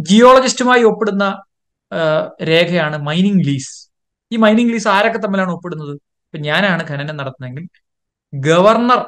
[0.10, 1.26] ജിയോളജിസ്റ്റുമായി ഒപ്പിടുന്ന
[2.50, 3.74] രേഖയാണ് മൈനിങ് ലീസ്
[4.32, 5.94] ഈ മൈനിങ് ലീസ് ആരൊക്കെ തമ്മിലാണ് ഒപ്പിടുന്നത്?
[6.28, 7.66] ഇപ്പൊ ഞാനാണ് ഖനനം നടത്തുന്നതെങ്കിൽ
[8.34, 9.02] ഗവർണർ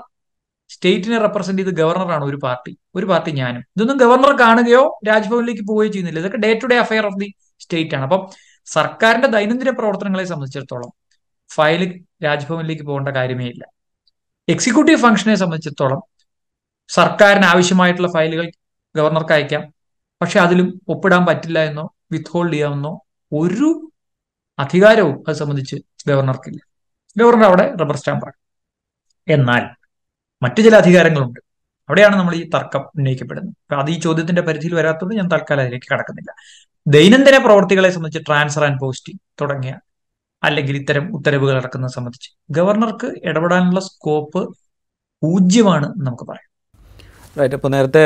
[0.74, 2.72] സ്റ്റേറ്റിനെ റെപ്രസെന്റ് ചെയ്ത് ഗവർണറാണ് ഒരു പാർട്ടി.
[2.96, 3.64] ഒരു പാർട്ടി ഞാനും.
[3.76, 6.20] ഇതൊന്നും ഗവർണർ കാണുകയോ രാജ്ഭവനിലേക്ക് പോവുകയോ ചെയ്യുന്നില്ല.
[6.20, 7.28] ഇതൊക്കെ day to day affair of the
[7.64, 8.04] state ആണ്.
[8.08, 8.22] അപ്പം
[8.68, 10.92] സർക്കാരിന്റെ ദൈനംദിന പ്രവർത്തനങ്ങളെ സംബന്ധിച്ചിടത്തോളം
[11.50, 11.84] ഫയൽ
[12.24, 13.64] രാജ്ഭവനിലേക്ക് പോകേണ്ട കാര്യമേ ഇല്ല.
[14.50, 16.02] എക്സിക്യൂട്ടീവ് ഫംഗ്ഷനെ സംബന്ധിച്ചിടത്തോളം
[16.90, 18.52] സർക്കാരിന് ആവശ്യമായിട്ടുള്ള ഫയലുകൾ
[18.96, 19.74] ഗവർണർക്ക് അയക്കാം.
[20.22, 23.92] പക്ഷെ അതിലും ഒപ്പിടാൻ പറ്റില്ല എന്നോ വിത്ത് ഹോൾഡ് ചെയ്യാമെന്നോ ഒരു
[24.60, 25.76] അധികാരവും അത് സംബന്ധിച്ച്
[26.08, 26.60] ഗവർണർക്കില്ല.
[27.18, 28.38] ഗവർണർ അവിടെ റബ്ബർ സ്റ്റാമ്പാണ്
[29.28, 29.64] എന്നാൽ
[30.44, 31.40] മറ്റു ചില അധികാരങ്ങളുണ്ട്.
[31.90, 33.80] അവിടെയാണ് നമ്മൾ ഈ തർക്കം ഉന്നയിക്കപ്പെടുന്നത്.
[33.80, 36.32] അത് ഈ ചോദ്യത്തിന്റെ പരിധിയിൽ വരാത്തതുകൊണ്ട് ഞാൻ തൽക്കാലം അതിലേക്ക് കടക്കുന്നില്ല.
[36.88, 39.74] ദൈനംദിന പ്രവർത്തികളെ സംബന്ധിച്ച് ട്രാൻസ്ഫർ ആൻഡ് പോസ്റ്റിംഗ് തുടങ്ങിയ
[40.44, 44.42] അല്ലെങ്കിൽ ഇത്തരം ഉത്തരവുകൾ ഇറക്കുന്നത് സംബന്ധിച്ച് ഗവർണർക്ക് ഇടപെടാനുള്ള സ്കോപ്പ്
[45.24, 46.49] പൂജ്യമാണ് നമുക്ക് പറയാം.
[47.38, 48.04] റൈറ്റ് അപ്പോൾ നേരത്തെ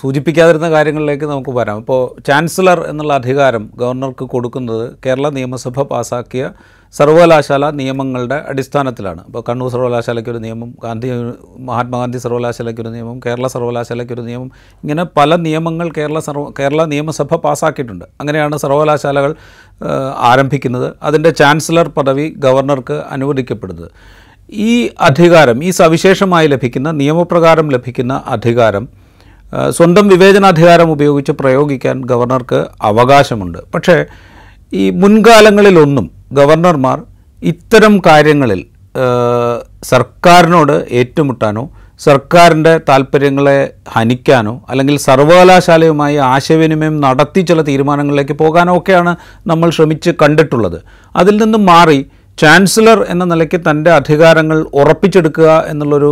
[0.00, 1.78] സൂചിപ്പിക്കാതിരുന്ന കാര്യങ്ങളിലേക്ക് നമുക്ക് വരാം.
[1.78, 6.50] ഇപ്പോൾ ചാൻസലർ എന്നുള്ള അധികാരം ഗവർണർക്ക് കൊടുക്കുന്നത് കേരള നിയമസഭ പാസാക്കിയ
[6.94, 9.20] സർവകലാശാല നിയമങ്ങളുടെ അടിസ്ഥാനത്തിലാണ്.
[9.20, 11.08] അപ്പോൾ കണ്ണൂർ സർവകലാശാലയ്ക്ക് ഒരു നിയമം ഗാന്ധി
[11.68, 14.50] മഹാത്മാഗാന്ധി സർവകലാശാലയ്ക്ക് ഒരു നിയമം കേരള സർവകലാശാലയ്ക്ക് ഒരു നിയമം
[14.82, 18.04] ഇങ്ങനെ പല നിയമങ്ങൾ കേരള സർവ കേരള നിയമസഭ പാസാക്കിയിട്ടുണ്ട്.
[18.20, 19.34] അങ്ങനെയാണ് സർവകലാശാലകൾ
[20.30, 20.94] ആരംഭിക്കുന്നത്.
[21.02, 23.90] അതിന്റെ ചാൻസലർ പദവി ഗവർണർക്ക് അനുവദിക്കപ്പെടുന്നത്.
[24.52, 28.88] ഈ അധികാരം ഈ സവിശേഷമായി ലഭിക്കുന്ന നിയമപ്രകാരം ലഭിക്കുന്ന അധികാരം
[29.70, 33.58] സ്വന്തം വിവേചനാധികാരം ഉപയോഗിച്ച് പ്രയോഗിക്കാൻ ഗവർണർക്ക് അവകാശമുണ്ട്.
[33.74, 34.06] പക്ഷേ
[34.72, 37.02] ഈ മുൻകാലങ്ങളിലൊന്നും ഗവർണർമാർ
[37.42, 38.66] ഇത്തരം കാര്യങ്ങളിൽ
[39.82, 50.10] സർക്കാരിനോട് ഏറ്റുമുട്ടാനോ സർക്കാരിന്റെ താല്പര്യങ്ങളെ ഹനിക്കാനോ അല്ലെങ്കിൽ സർവകലാശാലയുമായി ആശയവിനിമയം നടത്തി ചില തീരുമാനങ്ങളിലേക്ക് പോകാനോ ഒക്കെയാണ് നമ്മൾ ശ്രമിച്ച്
[50.22, 50.78] കണ്ടിട്ടുള്ളത്.
[51.16, 52.06] അതിൽ നിന്നും മാറി
[52.42, 56.10] ചാൻസലർ എന്ന നിലയ്ക്ക് തന്റെ അധികാരങ്ങൾ ഉറപ്പിച്ചെടുക്കുക എന്നുള്ളൊരു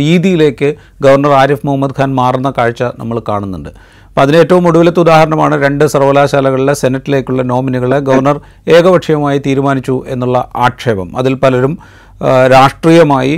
[0.00, 0.68] രീതിയിലേക്ക്
[1.04, 3.70] ഗവർണർ ആരിഫ് മുഹമ്മദ് ഖാൻ മാറുന്ന കാഴ്ച നമ്മൾ കാണുന്നുണ്ട്.
[4.08, 8.36] അപ്പോൾ അതിന് ഏറ്റവും ഒടുവിലത്തെ ഉദാഹരണമാണ് രണ്ട് സർവകലാശാലകളിലെ സെനറ്റിലേക്കുള്ള നോമിനികളെ ഗവർണർ
[8.76, 11.08] ഏകപക്ഷീയമായി തീരുമാനിച്ചു എന്നുള്ള ആക്ഷേപം.
[11.20, 11.74] അതിൽ പലരും
[12.54, 13.34] രാഷ്ട്രീയമായി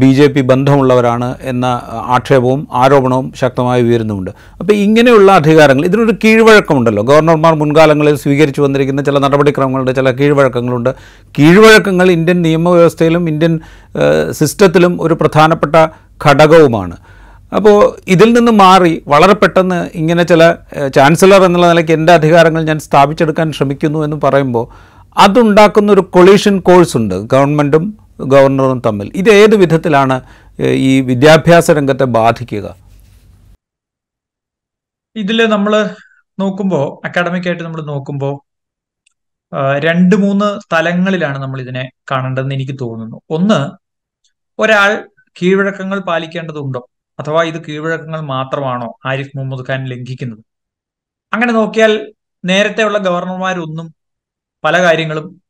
[0.00, 4.30] ബി ജെ പി ബന്ധമുള്ളവരാണ് എന്ന ആക്ഷേപവും ആരോപണവും ശക്തമായി ഉയരുന്നുമുണ്ട്.
[4.60, 7.02] അപ്പോൾ ഇങ്ങനെയുള്ള അധികാരങ്ങൾ ഇതിനൊരു കീഴ്വഴക്കമുണ്ടല്ലോ.
[7.02, 10.90] ഗവർണർമാർ മുൻകാലങ്ങളിൽ സ്വീകരിച്ചു വന്നിരിക്കുന്ന ചില നടപടിക്രമങ്ങളുണ്ട് ചില കീഴ്വഴക്കങ്ങളുണ്ട്.
[11.38, 13.60] കീഴ്വഴക്കങ്ങൾ ഇന്ത്യൻ നിയമവ്യവസ്ഥയിലും ഇന്ത്യൻ
[14.30, 15.76] സിസ്റ്റത്തിലും ഒരു പ്രധാനപ്പെട്ട
[16.26, 16.96] ഘടകവുമാണ്.
[17.56, 20.54] അപ്പോൾ ഇതിൽ നിന്ന് മാറി വളരെ പെട്ടെന്ന് ഇങ്ങനെ ചില
[20.94, 24.66] ചാൻസലർ എന്നുള്ള നിലയ്ക്ക് എന്റെ അധികാരങ്ങൾ ഞാൻ സ്ഥാപിച്ചെടുക്കാൻ ശ്രമിക്കുന്നു എന്ന് പറയുമ്പോൾ
[25.18, 29.12] അതുണ്ടാക്കുന്ന ഒരു കൊളീഷൻ കോഴ്സ് ഉണ്ട് ഗവൺമെന്റും ഗവർണറും തമ്മിൽ.
[29.14, 30.16] ഇത് ഏത് വിധത്തിലാണ്
[30.62, 32.66] ഈ വിദ്യാഭ്യാസ രംഗത്തെ ബാധിക്കുക?
[35.16, 35.72] ഇതിൽ നമ്മൾ
[36.38, 38.34] നോക്കുമ്പോൾ അക്കാഡമിക് ആയിട്ട് നമ്മൾ നോക്കുമ്പോൾ
[39.84, 43.20] രണ്ട് മൂന്ന് തലങ്ങളിലാണ് നമ്മൾ ഇതിനെ കാണേണ്ടതെന്ന് എനിക്ക് തോന്നുന്നു.
[43.30, 43.58] ഒന്ന്
[44.62, 44.90] ഒരാൾ
[45.42, 46.80] കീഴ്വഴക്കങ്ങൾ പാലിക്കേണ്ടതുണ്ടോ?
[47.20, 50.42] അഥവാ ഇത് കീഴ്വഴക്കങ്ങൾ മാത്രമാണോ ആരിഫ് മുഹമ്മദ് ഖാൻ ലംഘിക്കുന്നത്?
[51.32, 52.12] അങ്ങനെ നോക്കിയാൽ
[52.44, 53.94] നേരത്തെയുള്ള ഗവർണർമാരൊന്നും
[54.64, 55.40] പല കാര്യങ്ങളും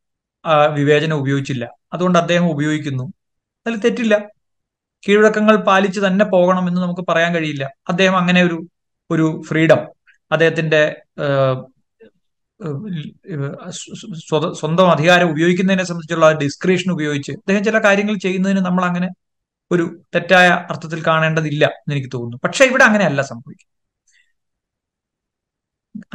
[0.74, 1.64] വിവേചനം ഉപയോഗിച്ചില്ല.
[1.94, 3.04] അതുകൊണ്ട് അദ്ദേഹം ഉപയോഗിക്കുന്നു.
[3.66, 4.14] അതിൽ തെറ്റില്ല.
[5.08, 7.64] കീഴ്വഴക്കങ്ങൾ പാലിച്ച് തന്നെ പോകണം എന്ന് നമുക്ക് പറയാൻ കഴിയില്ല.
[7.88, 8.58] അദ്ദേഹം അങ്ങനെ ഒരു
[9.10, 9.80] ഒരു ഫ്രീഡം
[10.32, 10.82] അദ്ദേഹത്തിന്റെ
[14.60, 19.08] സ്വന്തം അധികാരം ഉപയോഗിക്കുന്നതിനെ സംബന്ധിച്ചുള്ള ഡിസ്ക്രിപ്ഷൻ ഉപയോഗിച്ച് അദ്ദേഹം ചില കാര്യങ്ങൾ ചെയ്യുന്നതിന് നമ്മൾ അങ്ങനെ
[19.70, 19.84] ഒരു
[20.14, 22.38] തെറ്റായ അർത്ഥത്തിൽ കാണേണ്ടതില്ല എന്ന് എനിക്ക് തോന്നുന്നു.
[22.44, 23.68] പക്ഷെ ഇവിടെ അങ്ങനെയല്ല സംഭവിക്കും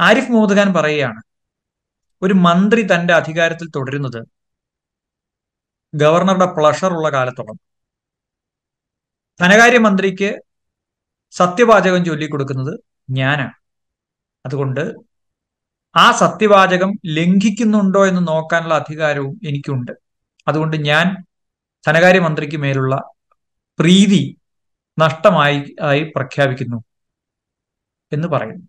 [0.00, 1.20] ആരിഫ് മുഹമ്മദ് ഖാൻ പറയുകയാണ്
[2.22, 4.20] ഒരു മന്ത്രി തന്റെ അധികാരത്തിൽ തുടരുന്നത്
[5.94, 7.56] ഗവർണറുടെ പ്ലഷർ ഉള്ള കാലത്തോളം
[9.40, 10.30] ധനകാര്യമന്ത്രിക്ക്
[11.34, 12.72] സത്യവാചകം ചൊല്ലിക്കൊടുക്കുന്നത്
[13.10, 13.54] ഞാനാണ്.
[14.44, 14.82] അതുകൊണ്ട്
[15.94, 19.92] ആ സത്യവാചകം ലംഘിക്കുന്നുണ്ടോ എന്ന് നോക്കാനുള്ള അധികാരവും എനിക്കുണ്ട്.
[20.46, 21.06] അതുകൊണ്ട് ഞാൻ
[21.86, 22.94] ധനകാര്യമന്ത്രിക്ക് മേലുള്ള
[23.78, 24.22] പ്രീതി
[24.98, 26.78] നഷ്ടമായി ആയി പ്രഖ്യാപിക്കുന്നു
[28.12, 28.66] എന്ന് പറയുന്നു.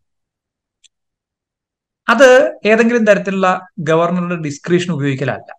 [2.08, 2.30] അത്
[2.66, 3.48] ഏതെങ്കിലും തരത്തിലുള്ള
[3.80, 5.50] ഗവർണറുടെ ഡിസ്ക്രിപ്ഷൻ ഉപയോഗിക്കലല്ല.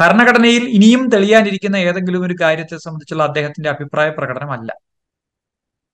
[0.00, 4.72] ഭരണഘടനയിൽ ഇനിയും തെളിയാനിരിക്കുന്ന ഏതെങ്കിലും ഒരു കാര്യത്തെ സംബന്ധിച്ചുള്ള അദ്ദേഹത്തിന്റെ അഭിപ്രായ പ്രകടനമല്ല.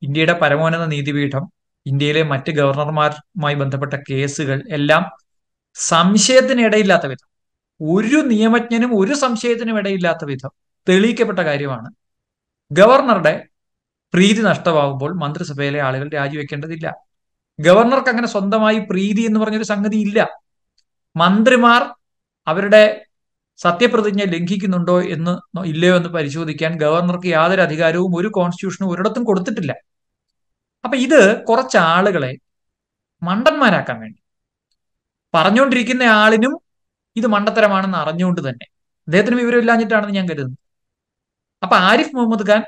[0.03, 1.53] ഇന്ത്യയുടെ പരമോന്നത നീതിപീഠം
[1.87, 5.11] ഇന്ത്യയിലെ മറ്റ് ഗവർണർമാരുമായി ബന്ധപ്പെട്ട കേസുകൾ എല്ലാം
[5.75, 7.29] സംശയത്തിന് ഇടയില്ലാത്ത വിധം
[7.81, 10.51] ഒരു നിയമജ്ഞനും ഒരു സംശയത്തിനും ഇടയില്ലാത്ത വിധം
[10.89, 11.91] തെളിയിക്കപ്പെട്ട കാര്യമാണ്.
[12.73, 13.47] ഗവർണറുടെ
[14.15, 16.93] പ്രീതി നഷ്ടമാകുമ്പോൾ മന്ത്രിസഭയിലെ ആളുകൾ രാജിവെക്കേണ്ടതില്ല.
[17.61, 20.29] ഗവർണർക്ക് അങ്ങനെ സ്വന്തമായി പ്രീതി എന്ന് പറഞ്ഞൊരു സംഗതി ഇല്ല.
[21.17, 21.95] മന്ത്രിമാർ
[22.47, 23.06] അവരുടെ
[23.57, 29.73] സത്യപ്രതിജ്ഞ ലംഘിക്കുന്നുണ്ടോ എന്ന് ഇല്ലയോ എന്ന് പരിശോധിക്കാൻ ഗവർണർക്ക് യാതൊരു അധികാരവും ഒരു കോൺസ്റ്റിറ്റ്യൂഷനും ഒരിടത്തും കൊടുത്തിട്ടില്ല.
[30.85, 32.37] അപ്പൊ ഇത് കുറച്ച് ആളുകളെ
[33.23, 34.21] മണ്ടന്മാരാക്കാൻ വേണ്ടി.
[35.35, 36.61] പറഞ്ഞുകൊണ്ടിരിക്കുന്ന ആളിനും
[37.17, 38.67] ഇത് മണ്ടത്തരമാണെന്ന് അറിഞ്ഞുകൊണ്ട് തന്നെ.
[39.09, 40.57] അദ്ദേഹത്തിന് വിവരമില്ലാഞ്ഞിട്ടാണെന്ന് ഞാൻ കരുതുന്നു.
[41.63, 42.63] അപ്പൊ ആരിഫ് മുഹമ്മദ് ഖാൻ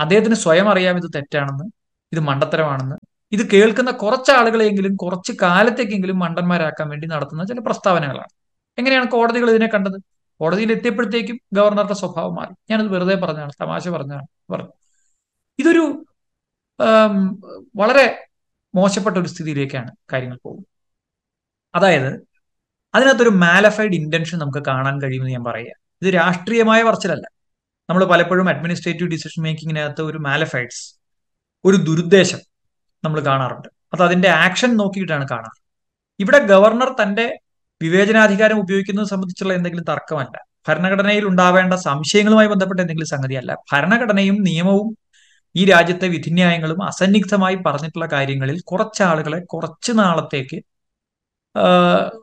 [0.00, 1.64] അദ്ദേഹത്തിന് സ്വയം അറിയാം ഇത് തെറ്റാണെന്ന്
[2.12, 2.96] ഇത് മണ്ടത്തരമാണെന്ന്.
[3.32, 8.32] ഇത് കേൾക്കുന്ന കുറച്ച് ആളുകളെങ്കിലും കുറച്ച് കാലത്തേക്കെങ്കിലും മണ്ടന്മാരാക്കാൻ വേണ്ടി നടത്തുന്ന ചില പ്രസ്താവനകളാണ്.
[8.78, 10.19] എങ്ങനെയാണ് കോടതികൾ ഇതിനെ കണ്ടത്?
[10.40, 12.54] കോടതിയിൽ എത്തിയപ്പോഴത്തേക്കും ഗവർണറുടെ സ്വഭാവം മാറി.
[12.70, 14.26] ഞാനത് വെറുതെ പറഞ്ഞതാണ് തമാശ പറഞ്ഞതാണ്.
[14.52, 14.72] പറഞ്ഞു.
[15.58, 16.04] ഇതൊരു
[17.76, 18.28] വളരെ
[18.74, 20.66] മോശപ്പെട്ട ഒരു സ്ഥിതിയിലേക്കാണ് കാര്യങ്ങൾ പോകുന്നത്.
[21.74, 22.10] അതായത്
[22.94, 27.26] അതിനകത്തൊരു മാലഫൈഡ് ഇന്റൻഷൻ നമുക്ക് കാണാൻ കഴിയുമെന്ന് ഞാൻ പറയുക ഇത് രാഷ്ട്രീയമായ പറച്ചിലല്ല.
[27.90, 31.00] നമ്മൾ പലപ്പോഴും അഡ്മിനിസ്ട്രേറ്റീവ് ഡിസിഷൻ മേക്കിങ്ങിനകത്ത് ഒരു മാലഫൈഡ്സ്
[31.64, 32.40] ഒരു ദുരുദ്ദേശം
[33.04, 33.68] നമ്മൾ കാണാറുണ്ട്.
[33.92, 35.58] അത് അതിന്റെ ആക്ഷൻ നോക്കിയിട്ടാണ് കാണാറ്.
[36.20, 37.26] ഇവിടെ ഗവർണർ തന്റെ
[37.82, 40.34] വിവേചനാധികാരം ഉപയോഗിക്കുന്നത് സംബന്ധിച്ചുള്ള എന്തെങ്കിലും തർക്കമല്ല.
[40.68, 43.56] ഭരണഘടനയിൽ ഉണ്ടാവേണ്ട സംശയങ്ങളുമായി ബന്ധപ്പെട്ട എന്തെങ്കിലും സംഗതിയല്ല.
[43.72, 44.88] ഭരണഘടനയും നിയമവും
[45.54, 50.58] ഈ രാജ്യത്തെ വിധിന്യായങ്ങളും അസന്നിഗ്ധമായി പറഞ്ഞിട്ടുള്ള കാര്യങ്ങളിൽ കുറച്ച് ആളുകളെ കുറച്ച് നാളത്തേക്ക്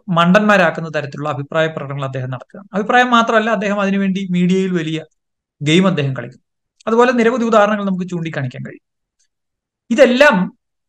[0.09, 2.67] മണ്ടന്മാരാക്കുന്ന തരത്തിലുള്ള അഭിപ്രായ പ്രകടനങ്ങൾ അദ്ദേഹം നടത്തുകയാണ്.
[2.73, 4.99] അഭിപ്രായം മാത്രമല്ല അദ്ദേഹം അതിനുവേണ്ടി മീഡിയയിൽ വലിയ
[5.61, 6.41] ഗെയിം അദ്ദേഹം കളിക്കും.
[6.87, 8.85] അതുപോലെ നിരവധി ഉദാഹരണങ്ങൾ നമുക്ക് ചൂണ്ടിക്കാണിക്കാൻ കഴിയും.
[9.89, 10.37] ഇതെല്ലാം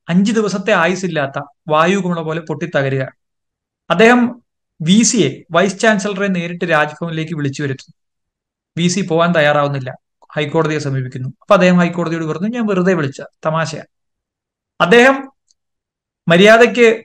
[0.08, 3.04] അഞ്ച് ദിവസത്തെ ആയുസില്ലാത്ത വായുകുമള പോലെ പൊട്ടിത്തകരുക
[3.90, 4.20] അദ്ദേഹം
[4.80, 7.97] വി സിയെ വൈസ് ചാൻസലറെ നേരിട്ട് രാജ്ഭവനിലേക്ക് വിളിച്ചു വരുത്തുന്നു.
[8.76, 9.90] വി സി പോകാൻ തയ്യാറാവുന്നില്ല.
[10.37, 11.28] ഹൈക്കോടതിയെ സമീപിക്കുന്നു.
[11.40, 13.90] അപ്പൊ അദ്ദേഹം ഹൈക്കോടതിയോട് പറഞ്ഞു ഞാൻ വെറുതെ വിളിച്ച തമാശയാണ്
[14.80, 15.16] അദ്ദേഹം
[16.28, 17.04] മര്യാദയ്ക്ക്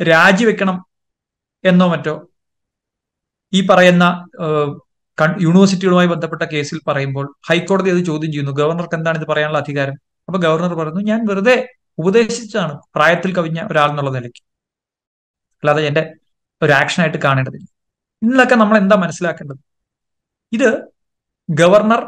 [0.00, 0.84] രാജിവെക്കണം
[1.64, 2.28] എന്നോ മറ്റോ
[3.52, 4.04] ഈ പറയുന്ന
[5.40, 8.52] യൂണിവേഴ്സിറ്റികളുമായി ബന്ധപ്പെട്ട കേസിൽ പറയുമ്പോൾ ഹൈക്കോടതി അത് ചോദ്യം ചെയ്യുന്നു.
[8.52, 9.96] ഗവർണർക്ക് എന്താണ് ഇത് പറയാനുള്ള അധികാരം?
[10.28, 14.42] അപ്പൊ ഗവർണർ പറഞ്ഞു ഞാൻ വെറുതെ ഉപദേശിച്ചതാണ് പ്രായത്തിൽ കവിഞ്ഞ ഒരാൾ എന്നുള്ള നിലയ്ക്ക്.
[15.62, 16.02] അല്ലാതെ എന്റെ
[16.64, 17.66] ഒരു ആക്ഷനായിട്ട് കാണേണ്ടതില്ല.
[18.22, 19.62] ഇന്നൊക്കെ നമ്മൾ എന്താ മനസ്സിലാക്കേണ്ടത്?
[20.52, 20.68] ഇത്
[21.48, 22.02] ഗവർണർ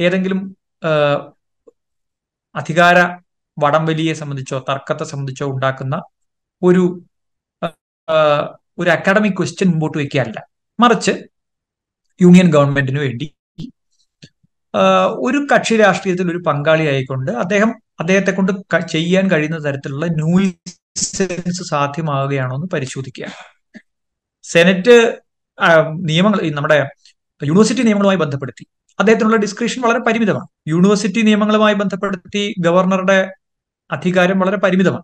[0.00, 0.40] ഏതെങ്കിലും
[2.54, 2.98] അധികാര
[3.58, 5.96] വടംവലിയെ സംബന്ധിച്ചോ തർക്കത്തെ സംബന്ധിച്ചോ ഉണ്ടാക്കുന്ന
[6.62, 6.84] ഒരു
[8.78, 10.38] ഒരു അക്കാഡമിക് ക്വസ്റ്റ്യൻ മുമ്പോട്ട് വയ്ക്കുകയല്ല
[10.80, 11.12] മറിച്ച്
[12.20, 13.26] യൂണിയൻ ഗവൺമെന്റിന് വേണ്ടി
[15.26, 18.52] ഒരു കക്ഷി രാഷ്ട്രീയത്തിൽ ഒരു പങ്കാളിയായിക്കൊണ്ട് അദ്ദേഹം അദ്ദേഹത്തെ കൊണ്ട്
[18.88, 23.26] ചെയ്യാൻ കഴിയുന്ന തരത്തിലുള്ള ന്യൂസൻസ് സാധ്യമാവുകയാണോ എന്ന് പരിശോധിക്കുക.
[24.52, 24.96] സെനറ്റ്
[26.08, 26.78] നിയമങ്ങൾ നമ്മുടെ
[27.44, 28.64] യൂണിവേഴ്സിറ്റി നിയമങ്ങളുമായി ബന്ധപ്പെടുത്തി.
[28.98, 30.48] അദ്ദേഹത്തിനുള്ള ഡിസ്ക്രിപ്ഷൻ വളരെ പരിമിതമാണ്.
[30.68, 33.18] യൂണിവേഴ്സിറ്റി നിയമങ്ങളുമായി ബന്ധപ്പെടുത്തി ഗവർണറുടെ
[33.90, 35.02] അധികാരം വളരെ പരിമിതമാണ്.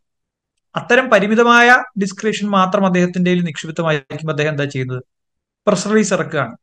[0.77, 1.69] അത്തരം പരിമിതമായ
[2.01, 5.03] ഡിസ്ക്രിപ്ഷൻ മാത്രം അദ്ദേഹത്തിന്റെ നിക്ഷിപ്തമായിരിക്കും അദ്ദേഹം എന്താ ചെയ്യുന്നത്?
[5.67, 6.57] പ്രസ് റിലീസ് ഇറക്കുകയാണ്.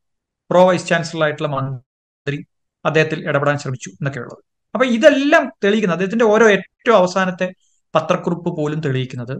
[0.50, 2.38] പ്രോ വൈസ് ചാൻസലർ ആയിട്ടുള്ള മന്ത്രി
[2.84, 4.38] അദ്ദേഹത്തിൽ ഇടപെടാൻ ശ്രമിച്ചു എന്നൊക്കെയുള്ളത്.
[4.74, 7.52] അപ്പൊ ഇതെല്ലാം തെളിയിക്കുന്നത് അദ്ദേഹത്തിന്റെ ഓരോ ഏറ്റവും അവസാനത്തെ
[7.94, 9.34] പത്രക്കുറിപ്പ് പോലും തെളിയിക്കുന്നത്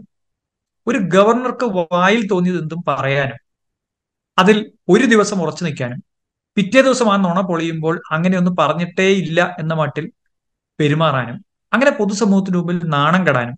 [0.87, 3.39] ഒരു ഗവർണർക്ക് വായിൽ തോന്നിയത് എന്തും പറയാനും
[4.37, 4.57] അതിൽ
[4.89, 5.99] ഒരു ദിവസം ഉറച്ചു നിൽക്കാനും
[6.57, 10.05] പിറ്റേ ദിവസം ആ നുണ പൊളിയുമ്പോൾ അങ്ങനെയൊന്നും പറഞ്ഞിട്ടേ ഇല്ല എന്ന മട്ടിൽ
[10.79, 11.37] പെരുമാറാനും
[11.73, 13.57] അങ്ങനെ പൊതുസമൂഹത്തിന് മുമ്പിൽ നാണം കെടാനും.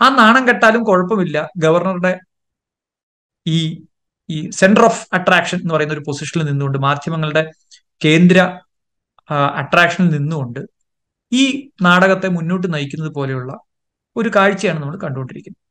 [0.00, 1.36] ആ നാണം കെട്ടാലും കുഴപ്പമില്ല.
[1.56, 2.12] ഗവർണറുടെ
[3.46, 3.58] ഈ
[4.28, 7.42] ഈ സെന്റർ ഓഫ് അട്രാക്ഷൻ എന്ന് പറയുന്ന ഒരു പൊസിഷനിൽ നിന്നുകൊണ്ട് മാധ്യമങ്ങളുടെ
[8.02, 8.38] കേന്ദ്ര
[9.62, 10.60] അട്രാക്ഷനിൽ നിന്നുകൊണ്ട്
[11.32, 11.42] ഈ
[11.82, 13.52] നാടകത്തെ മുന്നോട്ട് നയിക്കുന്നത് പോലെയുള്ള
[14.16, 15.63] ഒരു കാഴ്ചയാണ് നമ്മൾ കണ്ടുകൊണ്ടിരിക്കുന്നത്.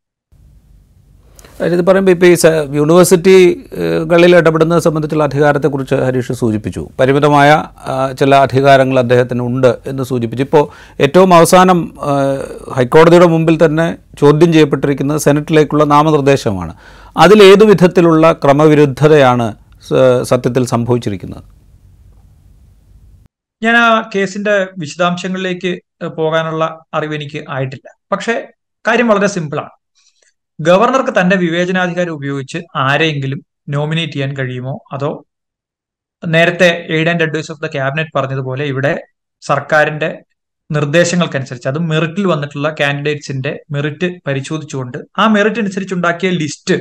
[1.62, 2.36] ഇത് പറയുമ്പോൾ ഇപ്പോൾ ഈ
[2.76, 6.90] യൂണിവേഴ്സിറ്റികളിൽ ഇടപെടുന്നത് സംബന്ധിച്ചുള്ള അധികാരത്തെക്കുറിച്ച് ഹരീഷ് സൂചിപ്പിച്ചു.
[7.00, 7.50] പരിമിതമായ
[8.20, 10.44] ചില അധികാരങ്ങൾ അദ്ദേഹത്തിന് ഉണ്ട് എന്ന് സൂചിപ്പിച്ചു.
[10.44, 10.64] ഇപ്പോൾ
[11.02, 11.94] ഏറ്റവും അവസാനം
[12.76, 16.74] ഹൈക്കോടതിയുടെ മുമ്പിൽ തന്നെ ചോദ്യം ചെയ്യപ്പെട്ടിരിക്കുന്നത് സെനറ്റിലേക്കുള്ള നാമനിർദ്ദേശമാണ്.
[17.18, 19.48] അതിലേതു വിധത്തിലുള്ള ക്രമവിരുദ്ധതയാണ്
[20.24, 21.44] സത്യത്തിൽ സംഭവിച്ചിരിക്കുന്നത്?
[23.64, 25.80] ഞാൻ ആ കേസിന്റെ വിശദാംശങ്ങളിലേക്ക്
[26.18, 27.90] പോകാനുള്ള അറിവ് എനിക്ക് ആയിട്ടില്ല.
[28.12, 28.48] പക്ഷേ
[28.88, 29.70] കാര്യം വളരെ സിമ്പിളാണ്.
[30.62, 34.84] ഗവർണർക്ക് തന്റെ വിവേചനാധികാരം ഉപയോഗിച്ച് ആരെയെങ്കിലും നോമിനേറ്റ് ചെയ്യാൻ കഴിയുമോ?
[34.94, 35.26] അതോ
[36.28, 39.02] നേരത്തെ aid and advice of the cabinet പറഞ്ഞതുപോലെ ഇവിടെ
[39.42, 40.24] സർക്കാരിന്റെ
[40.72, 46.76] നിർദ്ദേശങ്ങൾക്കനുസരിച്ച് അത് മെറിറ്റിൽ വന്നിട്ടുള്ള കാൻഡിഡേറ്റ്സിന്റെ മെറിറ്റ് പരിശോധിച്ചുകൊണ്ട് ആ മെറിറ്റ് അനുസരിച്ച് ഉണ്ടാക്കിയ ലിസ്റ്റ്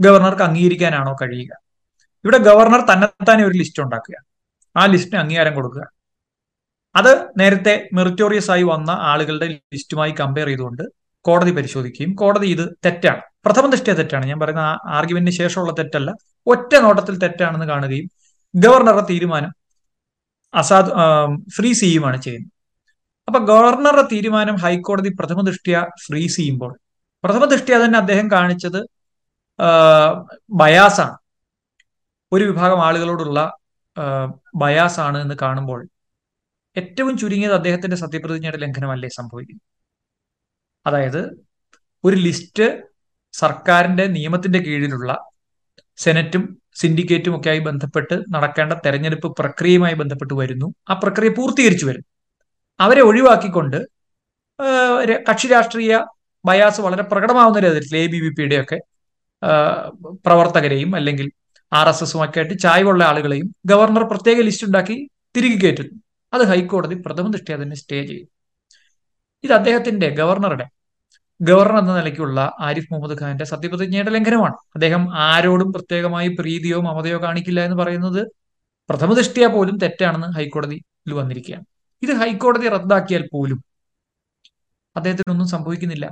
[0.00, 1.56] ഗവർണർക്ക് അംഗീകരിക്കാനാണോ കഴിയുക?
[2.24, 4.14] ഇവിടെ ഗവർണർ തന്നെത്താനെ ഒരു ലിസ്റ്റ് ഉണ്ടാക്കുക.
[4.76, 5.82] ആ ലിസ്റ്റിന് അംഗീകാരം കൊടുക്കുക.
[6.96, 13.22] അത് നേരത്തെ മെറിറ്റോറിയസ് ആയി വന്ന ആളുകളുടെ ലിസ്റ്റുമായി കമ്പയർ ചെയ്തുകൊണ്ട് കോടതി പരിശോധിക്കുകയും കോടതി ഇത് തെറ്റാണ്.
[13.44, 14.24] പ്രഥമ ദൃഷ്ടിയ തെറ്റാണ്.
[14.26, 14.64] ഞാൻ പറയുന്ന
[14.98, 16.10] ആർഗ്യുമെന്റിന് ശേഷമുള്ള തെറ്റല്ല.
[16.46, 18.06] ഒറ്റ നോട്ടത്തിൽ തെറ്റാണെന്ന് കാണുകയും
[18.54, 19.52] ഗവർണറുടെ തീരുമാനം
[20.54, 20.90] അസാധു
[21.56, 22.52] ഫ്രീസ് ചെയ്യുമാണ് ചെയ്യുന്നത്.
[23.28, 26.72] അപ്പൊ ഗവർണറുടെ തീരുമാനം ഹൈക്കോടതി പ്രഥമ ദൃഷ്ടിയ ഫ്രീസ് ചെയ്യുമ്പോൾ
[27.24, 28.80] പ്രഥമ ദൃഷ്ടിയ തന്നെ അദ്ദേഹം കാണിച്ചത്
[30.60, 31.16] ബയാസാണ്.
[32.32, 33.38] ഒരു വിഭാഗം ആളുകളോടുള്ള
[34.54, 35.80] ബയാസാണ് എന്ന് കാണുമ്പോൾ
[36.76, 39.66] ഏറ്റവും ചുരുങ്ങിയത് അദ്ദേഹത്തിന്റെ സത്യപ്രതിജ്ഞയുടെ ലംഘനമല്ലേ സംഭവിക്കുന്നത്?
[40.86, 41.20] അതായത്
[42.04, 42.82] ഒരു ലിസ്റ്റ്
[43.32, 45.26] സർക്കാരിന്റെ നിയമത്തിന്റെ കീഴിലുള്ള
[45.96, 50.74] സെനറ്റും സിൻഡിക്കേറ്റും ഒക്കെ ആയി ബന്ധപ്പെട്ട് നടക്കേണ്ട തെരഞ്ഞെടുപ്പ് പ്രക്രിയയുമായി ബന്ധപ്പെട്ട് വരുന്നു.
[50.90, 52.06] ആ പ്രക്രിയ പൂർത്തീകരിച്ചു വരുന്നു
[52.80, 53.76] അവരെ ഒഴിവാക്കിക്കൊണ്ട്
[55.30, 56.00] കക്ഷി രാഷ്ട്രീയ
[56.44, 58.78] ബയാസ് വളരെ പ്രകടമാവുന്ന രീതിയിൽ എ ബി വി പിയുടെ ഒക്കെ
[60.26, 61.30] പ്രവർത്തകരെയും അല്ലെങ്കിൽ
[61.72, 66.00] ആർ എസ് എസും ഒക്കെ ആയിട്ട് ചായ്വുള്ള ആളുകളെയും ഗവർണർ പ്രത്യേക ലിസ്റ്റ് ഉണ്ടാക്കി തിരികെ കയറ്റുന്നു.
[66.32, 68.26] അത് ഹൈക്കോടതി പ്രഥമ ദൃഷ്ടി അതിനെ സ്റ്റേ ചെയ്തു
[69.44, 70.66] ഇത് അദ്ദേഹത്തിന്റെ ഗവർണറുടെ
[71.42, 74.54] ഗവർണർ എന്ന നിലയ്ക്കുള്ള ആരിഫ് മുഹമ്മദ് ഖാന്റെ സത്യപ്രതിജ്ഞയുടെ ലംഘനമാണ്.
[74.74, 78.20] അദ്ദേഹം ആരോടും പ്രത്യേകമായി പ്രീതിയോ മമതയോ കാണിക്കില്ല എന്ന് പറയുന്നത്
[78.90, 81.64] പ്രഥമ പോലും തെറ്റാണെന്ന് ഹൈക്കോടതിയിൽ വന്നിരിക്കുകയാണ്.
[82.02, 83.64] ഇത് ഹൈക്കോടതി റദ്ദാക്കിയാൽ പോലും
[84.96, 86.06] അദ്ദേഹത്തിനൊന്നും സംഭവിക്കുന്നില്ല.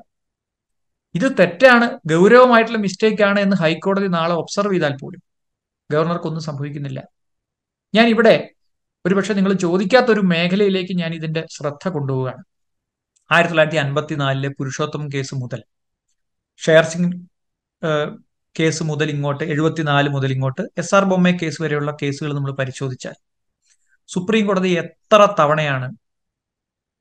[1.14, 5.20] ഇത് തെറ്റാണ് ഗൗരവമായിട്ടുള്ള മിസ്റ്റേക്ക് ആണ് എന്ന് ഹൈക്കോടതി നാളെ ഒബ്സർവ് ചെയ്താൽ പോലും
[5.92, 7.00] ഗവർണർക്കൊന്നും സംഭവിക്കുന്നില്ല.
[7.94, 8.50] ഞാൻ ഇവിടെ
[9.06, 12.44] ഒരുപക്ഷെ നിങ്ങൾ ചോദിക്കാത്ത ഒരു മേഖലയിലേക്ക് ഞാൻ ഇതിന്റെ ശ്രദ്ധ കൊണ്ടുപോവുകയാണ്.
[13.30, 15.60] ആയിരത്തി തൊള്ളായിരത്തി അൻപത്തിനാലിലെ പുരുഷോത്തം കേസ് മുതൽ.
[16.60, 17.10] ഷെയർ സിംഗ്
[18.56, 23.16] കേസ് മുതൽ ഇങ്ങോട്ട് എഴുപത്തിനാല് മുതൽ ഇങ്ങോട്ട് എസ് ആർ ബൊമ്മ കേസ് വരെയുള്ള കേസുകൾ നമ്മൾ പരിശോധിച്ചാൽ
[24.08, 25.88] സുപ്രീം കോടതി എത്ര തവണയാണ്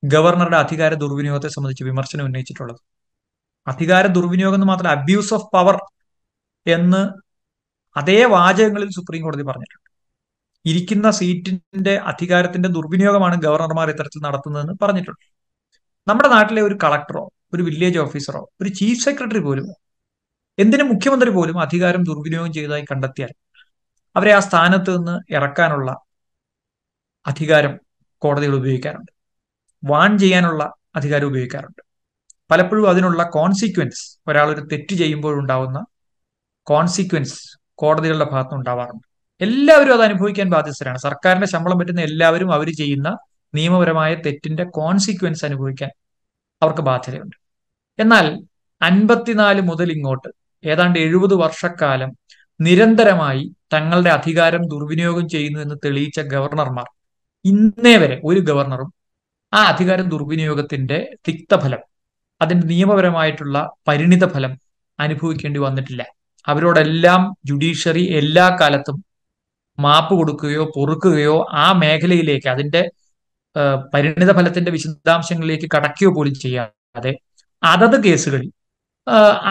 [0.03, 2.81] ഗവർണറുടെ അധികാര ദുർവിനിയോഗത്തെ സംബന്ധിച്ച് വിമർശനം ഉന്നയിച്ചിട്ടുള്ളത്?
[3.67, 5.75] അധികാര ദുർവിനിയോഗം എന്ന് മാത്രമല്ല അബ്യൂസ് ഓഫ് പവർ
[6.65, 7.01] എന്ന്
[7.95, 9.89] അതേ വാചകങ്ങളിൽ സുപ്രീം കോടതി പറഞ്ഞിട്ടുണ്ട്.
[10.65, 15.23] ഇരിക്കുന്ന സീറ്റിന്റെ അധികാരത്തിന്റെ ദുർവിനിയോഗമാണ് ഗവർണർമാർ ഇത്തരത്തിൽ നടത്തുന്നതെന്ന് പറഞ്ഞിട്ടുണ്ട്.
[16.07, 19.67] നമ്മുടെ നാട്ടിലെ ഒരു കളക്ടറോ ഒരു വില്ലേജ് ഓഫീസറോ ഒരു ചീഫ് സെക്രട്ടറി പോലും
[20.57, 23.33] എന്തിനു മുഖ്യമന്ത്രി പോലും അധികാരം ദുർവിനിയോഗം ചെയ്തതായി കണ്ടെത്തിയാൽ
[24.15, 25.89] അവരെ ആ സ്ഥാനത്ത് നിന്ന് ഇറക്കാനുള്ള
[27.25, 27.73] അധികാരം
[28.21, 29.11] കോടതികൾ ഉപയോഗിക്കാറുണ്ട്.
[29.83, 31.81] വാൺ ചെയ്യാനുള്ള അധികാരം ഉപയോഗിക്കാറുണ്ട്.
[32.51, 35.85] പലപ്പോഴും അതിനുള്ള കോൺസിക്വൻസ് ഒരാൾ ഒരു തെറ്റ് ചെയ്യുമ്പോഴുണ്ടാവുന്ന
[36.67, 37.37] കോൺസിക്വൻസ്
[37.73, 39.05] കോടതികളുടെ ഭാഗത്തുനിന്ന് ഉണ്ടാവാറുണ്ട്
[39.41, 40.97] എല്ലാവരും അത് അനുഭവിക്കാൻ ബാധ്യസ്ഥരാണ്.
[40.97, 43.09] സർക്കാരിന്റെ ശമ്പളം പറ്റുന്ന എല്ലാവരും അവർ ചെയ്യുന്ന
[43.57, 45.91] നിയമപരമായ തെറ്റിന്റെ കോൺസിക്വൻസ് അനുഭവിക്കാൻ
[46.61, 47.35] അവർക്ക് ബാധ്യതയുണ്ട്.
[47.99, 48.25] എന്നാൽ
[48.81, 50.29] അൻപത്തിനാല് മുതൽ ഇങ്ങോട്ട്
[50.63, 52.11] ഏതാണ്ട് എഴുപത് വർഷക്കാലം
[52.59, 53.43] നിരന്തരമായി
[53.73, 56.87] തങ്ങളുടെ അധികാരം ദുർവിനിയോഗം ചെയ്യുന്നു എന്ന് തെളിയിച്ച ഗവർണർമാർ
[57.45, 58.89] ഇന്നേ വരെ ഒരു ഗവർണറും
[59.53, 61.83] ആ അധികാരം ദുർവിനിയോഗത്തിന്റെ തിക്തഫലം
[62.41, 64.53] അതിന്റെ നിയമപരമായിട്ടുള്ള പരിണിത ഫലം
[64.99, 66.01] അനുഭവിക്കേണ്ടി വന്നിട്ടില്ല.
[66.47, 68.97] അവരോടെല്ലാം ജുഡീഷ്യറി എല്ലാ കാലത്തും
[69.77, 72.81] മാപ്പ് കൊടുക്കുകയോ പൊറുക്കുകയോ ആ മേഖലയിലേക്ക് അതിന്റെ
[73.93, 77.13] പരിണിത ഫലത്തിന്റെ വിശദാംശങ്ങളിലേക്ക് കടക്കുകയോ പോലും ചെയ്യാതെ
[77.63, 78.47] അതത് കേസുകളിൽ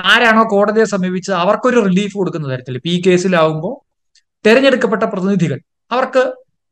[0.04, 2.74] ആരാണോ കോടതിയെ സമീപിച്ചത് അവർക്കൊരു റിലീഫ് കൊടുക്കുന്ന തരത്തിൽ.
[2.76, 3.74] ഇപ്പൊ ഈ കേസിലാവുമ്പോൾ
[4.44, 5.58] തെരഞ്ഞെടുക്കപ്പെട്ട പ്രതിനിധികൾ
[5.90, 6.22] അവർക്ക്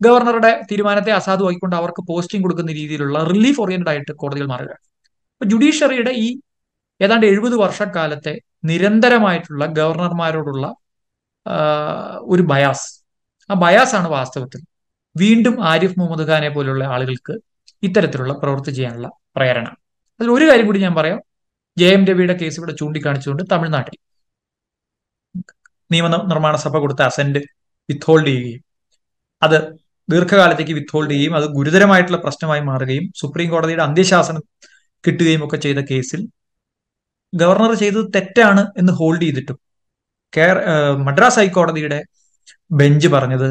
[0.00, 4.72] ഗവർണറുടെ തീരുമാനത്തെ അസാധുവാക്കിക്കൊണ്ട് അവർക്ക് പോസ്റ്റിംഗ് കൊടുക്കുന്ന രീതിയിലുള്ള റിലീഫ് ഓറിയന്റഡ് ആയിട്ട് കോടതികൾ മാറുക
[5.34, 6.28] അപ്പൊ ജുഡീഷ്യറിയുടെ ഈ
[7.00, 10.66] ഏതാണ്ട് എഴുപത് വർഷക്കാലത്തെ നിരന്തരമായിട്ടുള്ള ഗവർണർമാരോടുള്ള
[12.22, 12.86] ഒരു ബയാസ്.
[13.50, 14.60] ആ ബയാസാണ് വാസ്തവത്തിൽ
[15.16, 17.34] വീണ്ടും ആരിഫ് മുഹമ്മദ് ഖാനെ പോലുള്ള ആളുകൾക്ക്
[17.82, 19.66] ഇത്തരത്തിലുള്ള പ്രവൃത്തി ചെയ്യാനുള്ള പ്രേരണ.
[20.20, 21.18] അതിൽ ഒരു കാര്യം കൂടി ഞാൻ പറയാം.
[21.78, 23.96] ജെ എം രവിയുടെ കേസ് ഇവിടെ ചൂണ്ടിക്കാണിച്ചുകൊണ്ട് തമിഴ്നാട്ടിൽ
[25.90, 27.40] നിയമ നിർമ്മാണ സഭ കൊടുത്ത അസന്റ്
[27.88, 28.62] വിത്ത്ഹോൾഡ് ചെയ്യുകയും
[29.42, 29.56] അത്
[30.08, 34.42] ദീർഘകാലത്തേക്ക് വിത്ത്ഹോൾഡ് ചെയ്യുകയും അത് ഗുരുതരമായിട്ടുള്ള പ്രശ്നമായി മാറുകയും സുപ്രീം കോടതിയുടെ അന്ത്യശാസനം
[35.04, 36.20] കിട്ടുകയും ഒക്കെ ചെയ്ത കേസിൽ
[37.32, 39.58] ഗവർണർ ചെയ്തത് തെറ്റാണ് എന്ന് ഹോൾഡ് ചെയ്തിട്ടും
[40.32, 40.56] കേര
[41.06, 41.98] മദ്രാസ് ഹൈക്കോടതിയുടെ
[42.70, 43.48] ബെഞ്ച് പറഞ്ഞത്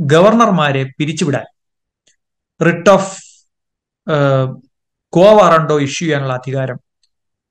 [0.00, 1.46] ഗവർണർമാരെ പിരിച്ചുവിടാൻ.
[2.60, 3.10] Writ of
[5.12, 6.78] quo warranto issue ചെയ്യാനുള്ള അധികാരം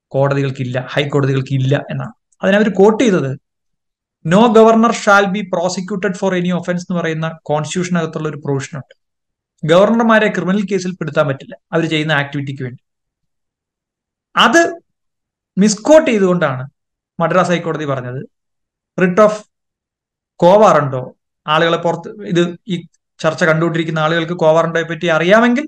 [0.07, 3.31] കോടതികൾക്കില്ല ഹൈക്കോടതികൾക്ക് ഇല്ല എന്നാണ് അതിനവർ കോട്ട് ചെയ്തത്
[4.25, 8.95] no governor shall be prosecuted for any offence എന്ന് പറയുന്ന കോൺസ്റ്റിറ്റ്യൂഷനകത്തുള്ള ഒരു പ്രൊവിഷൻ ഉണ്ട്.
[9.63, 12.81] ഗവർണർമാരെ ക്രിമിനൽ കേസിൽ പെടുത്താൻ പറ്റില്ല അവർ ചെയ്യുന്ന ആക്ടിവിറ്റിക്ക് വേണ്ടി.
[14.35, 14.62] അത്
[15.57, 16.63] മിസ്കോട്ട് ചെയ്തുകൊണ്ടാണ്
[17.19, 18.21] മദ്രാസ് ഹൈക്കോടതി പറഞ്ഞത്
[18.97, 19.39] റിട്ട് ഓഫ്
[20.35, 21.03] കോവാറണ്ടോ
[21.53, 22.75] ആളുകളെ പുറത്ത് ഇത് ഈ
[23.19, 25.65] ചർച്ച കണ്ടുകൊണ്ടിരിക്കുന്ന ആളുകൾക്ക് കോവാറണ്ടോയെ പറ്റി അറിയാമെങ്കിൽ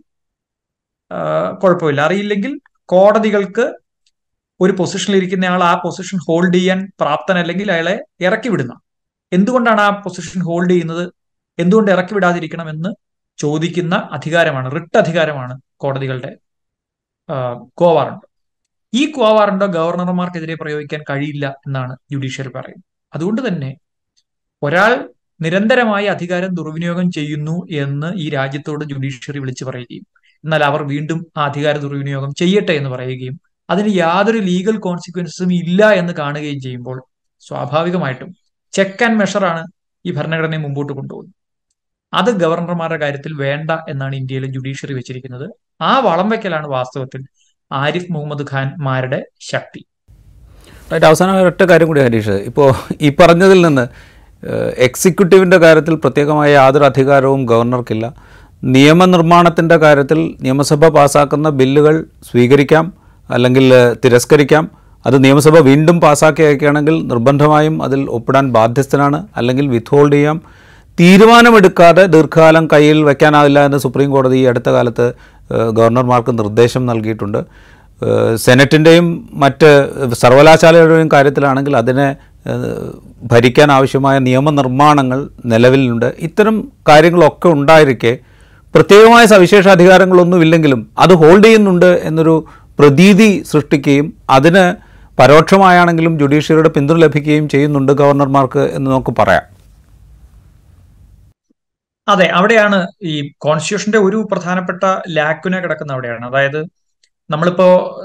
[1.63, 2.01] കുഴപ്പമില്ല.
[2.01, 2.51] അറിയില്ലെങ്കിൽ
[2.85, 3.65] കോടതികൾക്ക്
[4.61, 8.73] ഒരു പൊസിഷനിൽ ഇരിക്കുന്ന ആൾ ആ പൊസിഷൻ ഹോൾഡ് ചെയ്യാൻ പ്രാപ്തനല്ലെങ്കിൽ അയാളെ ഇറക്കി വിടുന്ന.
[9.31, 11.05] എന്തുകൊണ്ടാണ് ആ പൊസിഷൻ ഹോൾഡ് ചെയ്യുന്നത്?
[11.59, 12.89] എന്തുകൊണ്ട് ഇറക്കി വിടാതിരിക്കണം എന്ന്
[13.37, 16.31] ചോദിക്കുന്ന അധികാരമാണ് റിട്ട് അധികാരമാണ് കോടതികളുടെ
[17.73, 18.25] കോവാറുണ്ട്
[18.93, 22.85] ഈ കോവാറുണ്ടോ ഗവർണർമാർക്കെതിരെ പ്രയോഗിക്കാൻ കഴിയില്ല എന്നാണ് ജുഡീഷ്യറി പറയുന്നത്.
[23.13, 23.69] അതുകൊണ്ട് തന്നെ
[24.63, 24.91] ഒരാൾ
[25.41, 30.05] നിരന്തരമായി അധികാരം ദുർവിനിയോഗം ചെയ്യുന്നു എന്ന് ഈ രാജ്യത്തോട് ജുഡീഷ്യറി വിളിച്ചു പറയുകയും
[30.43, 33.35] എന്നാൽ അവർ വീണ്ടും ആ അധികാര ദുർവിനിയോഗം ചെയ്യട്ടെ എന്ന് പറയുകയും
[33.69, 36.97] അതിന് യാതൊരു ലീഗൽ കോൺസിക്വൻസും ഇല്ല എന്ന് കാണുകയും ചെയ്യുമ്പോൾ
[37.47, 38.29] സ്വാഭാവികമായിട്ടും
[38.73, 39.61] ചെക്ക് ആൻഡ് മെഷറാണ്
[40.05, 41.35] ഈ ഭരണഘടനയെ മുമ്പോട്ട് കൊണ്ടുപോകുന്നത്.
[42.13, 45.45] അത് ഗവർണർമാരുടെ കാര്യത്തിൽ വേണ്ട എന്നാണ് ഇന്ത്യയിലെ ജുഡീഷ്യറി വെച്ചിരിക്കുന്നത്.
[45.89, 47.21] ആ വളം വയ്ക്കലാണ് വാസ്തവത്തിൽ
[47.71, 49.19] ആരിഫ് മുഹമ്മദ് ഖാൻമാരുടെ
[49.51, 49.81] ശക്തി.
[51.09, 52.37] അവസാനമായി ഒറ്റ കാര്യം കൂടി ഹരീഷ്.
[52.49, 52.69] ഇപ്പോൾ
[53.05, 53.85] ഈ പറഞ്ഞതിൽ നിന്ന്
[54.77, 58.13] എക്സിക്യൂട്ടീവിന്റെ കാര്യത്തിൽ പ്രത്യേകമായ യാതൊരു അധികാരവും ഗവർണർക്കില്ല.
[58.63, 62.93] നിയമനിർമ്മാണത്തിന്റെ കാര്യത്തിൽ നിയമസഭ പാസാക്കുന്ന ബില്ലുകൾ സ്വീകരിക്കാം
[63.31, 64.71] അല്ലെങ്കിൽ തിരസ്കരിക്കാം.
[65.05, 70.41] അത് നിയമസഭ വീണ്ടും പാസ്സാക്കി അയക്കുകയാണെങ്കിൽ നിർബന്ധമായും അതിൽ ഒപ്പിടാൻ ബാധ്യസ്ഥനാണ് അല്ലെങ്കിൽ വിത്ത്ഹോൾഡ് ചെയ്യാം.
[70.99, 75.13] തീരുമാനമെടുക്കാതെ ദീർഘകാലം കയ്യിൽ വയ്ക്കാനാവില്ല എന്ന് സുപ്രീം കോടതി ഈ അടുത്ത കാലത്ത്
[75.71, 77.45] ഗവർണർമാർക്ക് നിർദ്ദേശം നൽകിയിട്ടുണ്ട്.
[78.35, 79.69] സെനറ്റിന്റെയും മറ്റ്
[80.13, 82.15] സർവകലാശാലയുടെയും കാര്യത്തിലാണെങ്കിൽ അതിനെ
[83.23, 86.15] ഭരിക്കാൻ ആവശ്യമായ നിയമനിർമ്മാണങ്ങൾ നിലവിലുണ്ട്.
[86.19, 88.17] ഇത്തരം കാര്യങ്ങളൊക്കെ ഉണ്ടായിരിക്കെ
[88.73, 92.45] പ്രത്യേകമായ സവിശേഷ അധികാരങ്ങളൊന്നുമില്ലെങ്കിലും അത് ഹോൾഡ് ചെയ്യുന്നുണ്ട് എന്നൊരു
[92.79, 99.43] പ്രതീതി സൃഷ്ടിക്കുകയും അതിന് പരോക്ഷമായാണെങ്കിലും ജുഡീഷ്യറിയുടെ പിന്തുണ ലഭിക്കുകയും ചെയ്യുന്നുണ്ട് ഗവർണർമാർക്ക് എന്ന് നമുക്ക് പറയാം.
[102.07, 106.25] അതെ അവിടെയാണ് ഈ കോൺസ്റ്റിറ്റ്യൂഷന്റെ ഒരു പ്രധാനപ്പെട്ട ലാക്കുന കിടക്കുന്ന അവിടെയാണ്.
[106.25, 106.65] അതായത്
[107.29, 108.01] നമ്മളിപ്പോ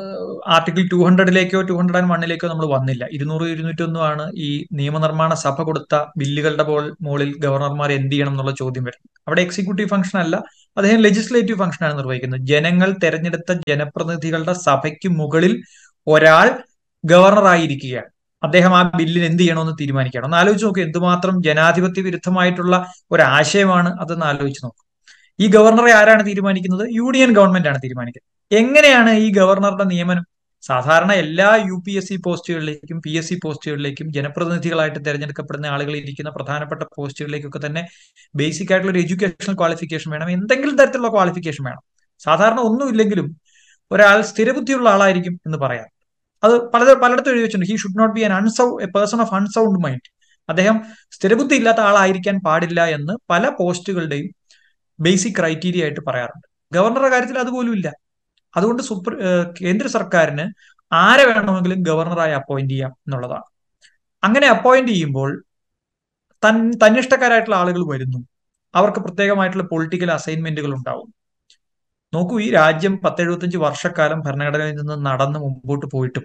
[0.55, 3.05] ആർട്ടിക്കിൾ ടു ഹൺഡ്രഡിലേക്കോ ടു ഹൺഡ്രഡ് ആൻഡ് വണ്ണിലേക്കോ നമ്മൾ വന്നില്ല.
[3.17, 9.03] ഇരുന്നൂറ് ആണ് ഈ നിയമനിർമ്മാണ സഭ കൊടുത്ത ബില്ലുകളുടെ പോൾ മുകളിൽ ഗവർണർമാർ എന്ത് ചെയ്യണം എന്നുള്ള ചോദ്യം വരും
[9.29, 10.37] അവിടെ എക്സിക്യൂട്ടീവ് ഫംഗ്ഷൻ അല്ല
[10.77, 12.43] അദ്ദേഹം ലെജിസ്ലേറ്റീവ് ഫംഗ്ഷനാണ് നിർവഹിക്കുന്നത്.
[12.53, 15.55] ജനങ്ങൾ തെരഞ്ഞെടുത്ത ജനപ്രതിനിധികളുടെ സഭയ്ക്ക് മുകളിൽ
[16.07, 16.49] ഒരാൾ
[17.05, 18.11] ഗവർണറായിരിക്കുകയാണ്
[18.43, 22.75] അദ്ദേഹം ആ ബില്ലിന് എന്ത് ചെയ്യണമെന്ന് തീരുമാനിക്കണം ഒന്ന് ആലോചിച്ച് നോക്കൂ എന്തുമാത്രം ജനാധിപത്യ വിരുദ്ധമായിട്ടുള്ള
[23.13, 24.83] ഒരു ആശയമാണ് അതെന്ന് ആലോചിച്ച് നോക്കൂ.
[25.39, 26.85] ഈ ഗവർണറെ ആരാണ് തീരുമാനിക്കുന്നത്?
[27.01, 28.33] യൂണിയൻ ഗവൺമെന്റ് ആണ് തീരുമാനിക്കുന്നത്.
[28.61, 30.25] എങ്ങനെയാണ് ഈ ഗവർണറുടെ നിയമനം
[30.67, 36.31] സാധാരണ എല്ലാ യു പി എസ് സി പോസ്റ്റുകളിലേക്കും പി എസ് സി പോസ്റ്റുകളിലേക്കും ജനപ്രതിനിധികളായിട്ട് തിരഞ്ഞെടുക്കപ്പെടുന്ന ആളുകൾ ഇരിക്കുന്ന
[36.31, 37.83] പ്രധാനപ്പെട്ട പോസ്റ്റുകളിലേക്കൊക്കെ തന്നെ
[38.35, 40.31] ബേസിക് ആയിട്ടുള്ള ഒരു എഡ്യൂക്കേഷണൽ ക്വാളിഫിക്കേഷൻ വേണം.
[40.31, 41.83] എന്തെങ്കിലും തരത്തിലുള്ള ക്വാളിഫിക്കേഷൻ വേണം.
[42.21, 43.29] സാധാരണ ഒന്നുമില്ലെങ്കിലും
[43.91, 45.89] ഒരാൾ സ്ഥിരബുദ്ധിയുള്ള ആളായിരിക്കും എന്ന് പറയാം.
[46.45, 47.71] അത് പല പലയിടത്തും എഴുതി വെച്ചിട്ടുണ്ട്.
[47.73, 50.09] He should not be un unsound a person of unsound mind
[50.49, 50.77] അദ്ദേഹം
[51.11, 54.29] സ്ഥിരബുദ്ധി ഇല്ലാത്ത ആളായിരിക്കാൻ പാടില്ല എന്ന് പല പോസ്റ്റുകളുടെയും
[55.01, 56.47] ബേസിക് ക്രൈറ്റീരിയ ആയിട്ട് പറയാറുണ്ട്.
[56.73, 58.06] ഗവർണറുടെ കാര്യത്തിൽ അതുപോലും ഇല്ല.
[58.57, 59.19] അതുകൊണ്ട് സുപ്രീം
[59.61, 60.45] കേന്ദ്ര സർക്കാരിന്
[60.93, 63.47] ആരെ വേണമെങ്കിലും ഗവർണറായി അപ്പോയിന്റ് ചെയ്യാം എന്നുള്ളതാണ്.
[64.25, 65.43] അങ്ങനെ അപ്പോയിന്റ് ചെയ്യുമ്പോൾ
[66.45, 68.19] തൻ തന്നിഷ്ടക്കാരായിട്ടുള്ള ആളുകൾ വരുന്നു.
[68.75, 71.15] അവർക്ക് പ്രത്യേകമായിട്ടുള്ള പൊളിറ്റിക്കൽ അസൈൻമെന്റുകൾ ഉണ്ടാവും.
[72.15, 76.25] നോക്കൂ ഈ രാജ്യം പത്തെഴുപത്തഞ്ച് വർഷക്കാലം ഭരണഘടനയിൽ നിന്ന് നടന്ന് മുമ്പോട്ട് പോയിട്ടും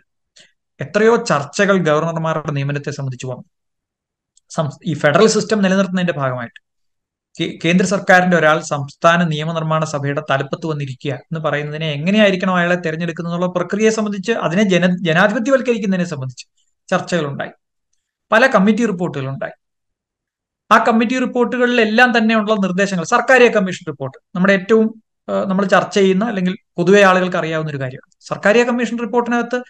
[0.79, 3.43] എത്രയോ ചർച്ചകൾ ഗവർണർമാരുടെ നിയമനത്തെ സംബന്ധിച്ച് വന്നു.
[4.85, 6.59] ഈ ഫെഡറൽ സിസ്റ്റം നിലനിർത്തുന്നതിന്റെ ഭാഗമായിട്ട്.
[7.39, 14.31] കേന്ദ്ര സർക്കാരിന്റെ ഒരാൾ സംസ്ഥാന നിയമനിർമ്മാണ സഭയുടെ തലപ്പത്ത് വന്നിരിക്കുക എന്ന് പറയുന്നതിനെ എങ്ങനെയായിരിക്കണം അയാളെ തെരഞ്ഞെടുക്കുന്നുള്ള പ്രക്രിയയെ സംബന്ധിച്ച്
[14.31, 16.45] അതിനെ ജന ജനാധിപത്യവൽക്കരിക്കുന്നതിനെ സംബന്ധിച്ച്
[16.89, 17.49] ചർച്ചകളുണ്ടായി.
[18.31, 19.51] പല കമ്മിറ്റി റിപ്പോർട്ടുകളുണ്ടായി.
[20.71, 24.17] ആ കമ്മിറ്റി റിപ്പോർട്ടുകളിലെല്ലാം തന്നെയുള്ള നിർദ്ദേശങ്ങൾ സർക്കാരിയ കമ്മീഷൻ റിപ്പോർട്ട്.
[24.35, 25.01] നമ്മുടെ ഏറ്റവും
[25.47, 28.11] നമ്മൾ ചർച്ച ചെയ്യുന്ന അല്ലെങ്കിൽ പൊതുവെ ആളുകൾക്ക് അറിയാവുന്ന ഒരു കാര്യമാണ്.
[28.19, 29.63] സർക്കാരിയ കമ്മീഷൻ റിപ്പോർട്ടിനകത്ത്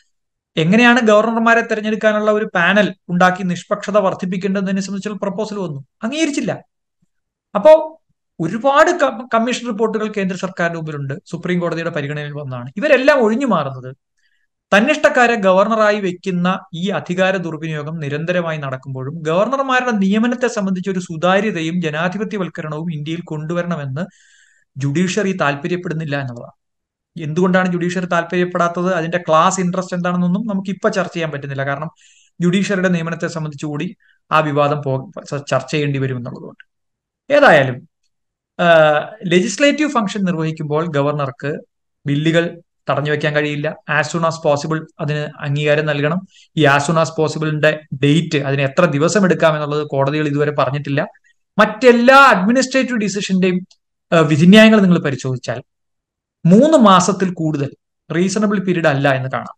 [0.57, 5.85] എങ്ങനെയാണ് ഗവർണർമാരെ തെരഞ്ഞെടുക്കാനുള്ള ഒരു പാനൽ ഉണ്ടാക്കി നിഷ്പക്ഷത വർദ്ധിപ്പിക്കേണ്ടതിനെ സംബന്ധിച്ചുള്ള പ്രപ്പോസൽ വന്നു.
[6.03, 6.70] അംഗീകരിച്ചില്ല.
[7.55, 7.71] അപ്പോ
[8.39, 8.91] ഒരുപാട്
[9.33, 11.13] കമ്മീഷൻ റിപ്പോർട്ടുകൾ കേന്ദ്ര സർക്കാരിന്റെ മുമ്പിലുണ്ട്.
[11.31, 12.69] സുപ്രീം കോടതിയുടെ പരിഗണനയിൽ വന്നാണ്.
[12.77, 13.95] ഇവരെല്ലാം ഒഴിഞ്ഞു മാറുന്നത്.
[14.71, 23.21] തന്നിഷ്ടക്കാരെ ഗവർണറായി വെക്കുന്ന ഈ അധികാര ദുർവിനിയോഗം നിരന്തരമായി നടക്കുമ്പോഴും ഗവർണർമാരുടെ നിയമനത്തെ സംബന്ധിച്ച് ഒരു സുതാര്യതയും ജനാധിപത്യവൽക്കരണവും ഇന്ത്യയിൽ
[23.21, 24.03] കൊണ്ടുവരണമെന്ന്
[24.77, 26.57] ജുഡീഷ്യറി താല്പര്യപ്പെടുന്നില്ല എന്നുള്ളതാണ്.
[27.15, 28.93] എന്തുകൊണ്ടാണ് ജുഡീഷ്യറി താല്പര്യപ്പെടാത്തത്?
[28.93, 31.65] അതിന്റെ ക്ലാസ് ഇൻട്രസ്റ്റ് എന്താണെന്നൊന്നും നമുക്ക് ഇപ്പൊ ചർച്ച ചെയ്യാൻ പറ്റുന്നില്ല.
[31.65, 31.89] കാരണം
[32.41, 33.95] ജുഡീഷ്യറിയുടെ നിയമനത്തെ സംബന്ധിച്ചുകൂടി
[34.31, 36.70] ആ വിവാദം പോ ചർച്ച ചെയ്യേണ്ടി വരും എന്നുള്ളതുകൊണ്ട്.
[37.29, 37.77] ഏതായാലും
[39.23, 41.51] ലെജിസ്ലേറ്റീവ് ഫംഗ്ഷൻ നിർവഹിക്കുമ്പോൾ ഗവർണർക്ക്
[42.07, 42.43] ബില്ലുകൾ
[42.89, 43.75] തടഞ്ഞു വെക്കാൻ കഴിയില്ല.
[43.89, 46.19] ആസ് സൂൺ ആസ് പോസിബിൾ അതിന് അംഗീകാരം നൽകണം.
[46.57, 47.71] ഈ ആസ് സൂൺ ആസ് പോസിബിളിന്റെ
[48.03, 51.01] ഡേറ്റ് അതിന് എത്ര ദിവസം എടുക്കാം എന്നുള്ളത് കോടതികൾ ഇതുവരെ പറഞ്ഞിട്ടില്ല.
[51.59, 53.59] മറ്റെല്ലാ അഡ്മിനിസ്ട്രേറ്റീവ് ഡിസിഷന്റെയും
[54.11, 55.59] വിധിന്യായങ്ങൾ നിങ്ങൾ പരിശോധിച്ചാൽ
[56.45, 57.69] മൂന്ന് മാസത്തിൽ കൂടുതൽ
[58.15, 59.55] റീസണബിൾ പീരീഡ് അല്ല എന്ന് കാണാം.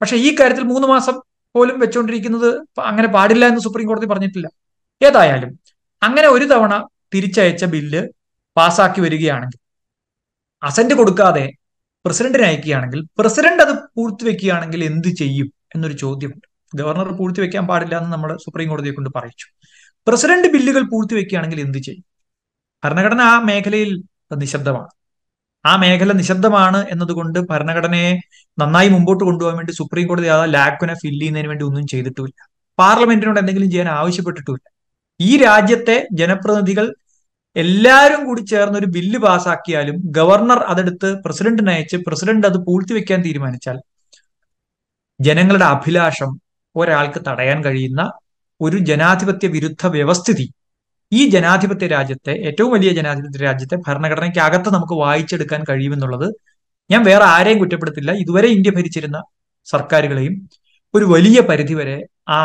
[0.00, 1.20] പക്ഷെ ഈ കാര്യത്തിൽ മൂന്ന് മാസം
[1.54, 2.50] പോലും വെച്ചുകൊണ്ടിരിക്കുന്നത്
[2.90, 4.48] അങ്ങനെ പാടില്ല എന്ന് സുപ്രീം കോടതി പറഞ്ഞിട്ടില്ല.
[5.02, 5.58] ഏതായാലും
[6.02, 8.02] അങ്ങനെ ഒരു തവണ തിരിച്ചയച്ച ബില്ല്
[8.56, 9.60] പാസാക്കി വരികയാണെങ്കിൽ
[10.62, 11.50] അസന്റ് കൊടുക്കാതെ
[12.04, 16.46] പ്രസിഡന്റിനെ അയക്കുകയാണെങ്കിൽ പ്രസിഡന്റ് അത് പൂർത്തിവെക്കുകയാണെങ്കിൽ എന്ത് ചെയ്യും എന്നൊരു ചോദ്യമുണ്ട്.
[16.74, 19.46] ഗവർണർ പൂർത്തിവെക്കാൻ പാടില്ല എന്ന് നമ്മൾ സുപ്രീം കോടതിയെ കൊണ്ട് പറയിച്ചു.
[20.06, 22.04] പ്രസിഡന്റ് ബില്ലുകൾ പൂർത്തിവെക്കുകയാണെങ്കിൽ എന്ത് ചെയ്യും?
[22.84, 24.02] ഭരണഘടന ആ മേഖലയിൽ
[24.36, 24.88] നിശബ്ദമാണ്.
[25.66, 28.12] ആ മേഖല നിശബ്ദമാണ് എന്നതുകൊണ്ട് ഭരണഘടനയെ
[28.58, 32.48] നന്നായി മുമ്പോട്ട് കൊണ്ടുപോകാൻ വേണ്ടി സുപ്രീം കോടതി ആ ലാക്കുനെ ഫില്ല് ചെയ്യുന്നതിന് വേണ്ടി ഒന്നും ചെയ്തിട്ടുമില്ല.
[32.78, 34.75] പാർലമെന്റിനോട് എന്തെങ്കിലും ചെയ്യാൻ ആവശ്യപ്പെട്ടിട്ടുമില്ല.
[35.20, 36.86] ഈ രാജ്യത്തെ ജനപ്രതിനിധികൾ
[37.56, 43.76] എല്ലാവരും കൂടി ചേർന്ന് ഒരു ബില്ല് പാസാക്കിയാലും ഗവർണർ അതെടുത്ത് പ്രസിഡന്റിന് അയച്ച് പ്രസിഡന്റ് അത് പൂഴ്ത്തിവെക്കാൻ തീരുമാനിച്ചാൽ
[45.20, 46.30] ജനങ്ങളുടെ അഭിലാഷം
[46.76, 48.00] ഒരാൾക്ക് തടയാൻ കഴിയുന്ന
[48.60, 50.46] ഒരു ജനാധിപത്യ വിരുദ്ധ വ്യവസ്ഥിതി.
[51.12, 56.28] ഈ ജനാധിപത്യ രാജ്യത്തെ ഏറ്റവും വലിയ ജനാധിപത്യ രാജ്യത്തെ ഭരണഘടനയ്ക്ക് അകത്ത് നമുക്ക് വായിച്ചെടുക്കാൻ കഴിയുമെന്നുള്ളത്
[56.90, 58.10] ഞാൻ വേറെ ആരെയും കുറ്റപ്പെടുത്തില്ല.
[58.22, 59.18] ഇതുവരെ ഇന്ത്യ ഭരിച്ചിരുന്ന
[59.66, 60.34] സർക്കാരുകളെയും
[60.94, 61.96] ഒരു വലിയ പരിധിവരെ
[62.28, 62.40] ആ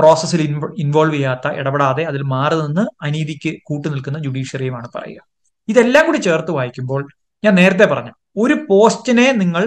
[0.00, 0.40] പ്രോസസ്സിൽ
[0.84, 5.20] ഇൻവോൾവ് ചെയ്യാത്ത ഇടപെടാതെ അതിൽ മാറി നിന്ന് അനീതിക്ക് കൂട്ടുനിൽക്കുന്ന ജുഡീഷ്യറിയുമാണ് പറയുക.
[5.68, 7.00] ഇതെല്ലാം കൂടി ചേർത്ത് വായിക്കുമ്പോൾ
[7.44, 9.62] ഞാൻ നേരത്തെ പറഞ്ഞു ഒരു പോസ്റ്റിനെ നിങ്ങൾ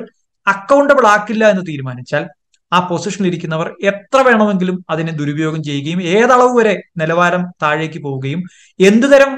[0.47, 2.23] അക്കൗണ്ടബിൾ ആക്കില്ല എന്ന് തീരുമാനിച്ചാൽ
[2.71, 8.41] ആ പൊസിഷനിൽ ഇരിക്കുന്നവർ എത്ര വേണമെങ്കിലും അതിനെ ദുരുപയോഗം ചെയ്യുകയും ഏതളവ് വരെ നിലവാരം താഴേക്ക് പോവുകയും
[8.79, 9.31] എന്തുതരം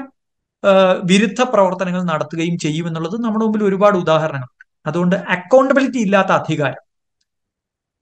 [1.10, 4.50] വിരുദ്ധ പ്രവർത്തനങ്ങൾ നടത്തുകയും ചെയ്യുമെന്നുള്ളത് നമ്മുടെ മുമ്പിൽ ഒരുപാട് ഉദാഹരണങ്ങൾ.
[4.86, 6.82] അതുകൊണ്ട് അക്കൗണ്ടബിലിറ്റി ഇല്ലാത്ത അധികാരം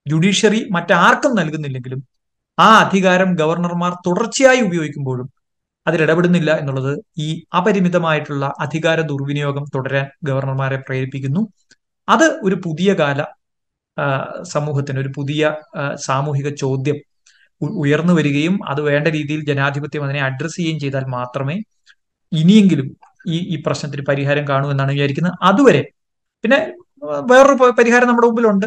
[0.07, 2.00] ജുഡീഷ്യറി മറ്റാർക്കും നൽകുന്നില്ലെങ്കിലും
[2.59, 5.29] ആ അധികാരം ഗവർണർമാർ തുടർച്ചയായി ഉപയോഗിക്കുമ്പോഴും
[5.87, 11.43] അതിലിടപെടുന്നില്ല എന്നുള്ളത് ഈ അപരിമിതമായിട്ടുള്ള അധികാര ദുർവിനിയോഗം തുടരാൻ ഗവർണർമാരെ പ്രേരിപ്പിക്കുന്നു.
[12.09, 13.21] അത് ഒരു പുതിയ കാല
[14.43, 15.43] സമൂഹത്തിന് ഒരു പുതിയ
[16.07, 16.97] സാമൂഹിക ചോദ്യം
[17.85, 21.57] ഉയർന്നു വരികയും അത് വേണ്ട രീതിയിൽ ജനാധിപത്യം അതിനെ അഡ്രസ് ചെയ്യുകയും ചെയ്താൽ മാത്രമേ
[22.33, 22.88] ഇനിയെങ്കിലും
[23.35, 25.37] ഈ ഈ പ്രശ്നത്തിന് പരിഹാരം കാണൂ എന്നാണ് വിചാരിക്കുന്നത്.
[25.43, 25.83] അതുവരെ
[26.45, 26.59] പിന്നെ
[27.31, 28.67] വേറൊരു പരിഹാരം നമ്മുടെ മുമ്പിലുണ്ട്.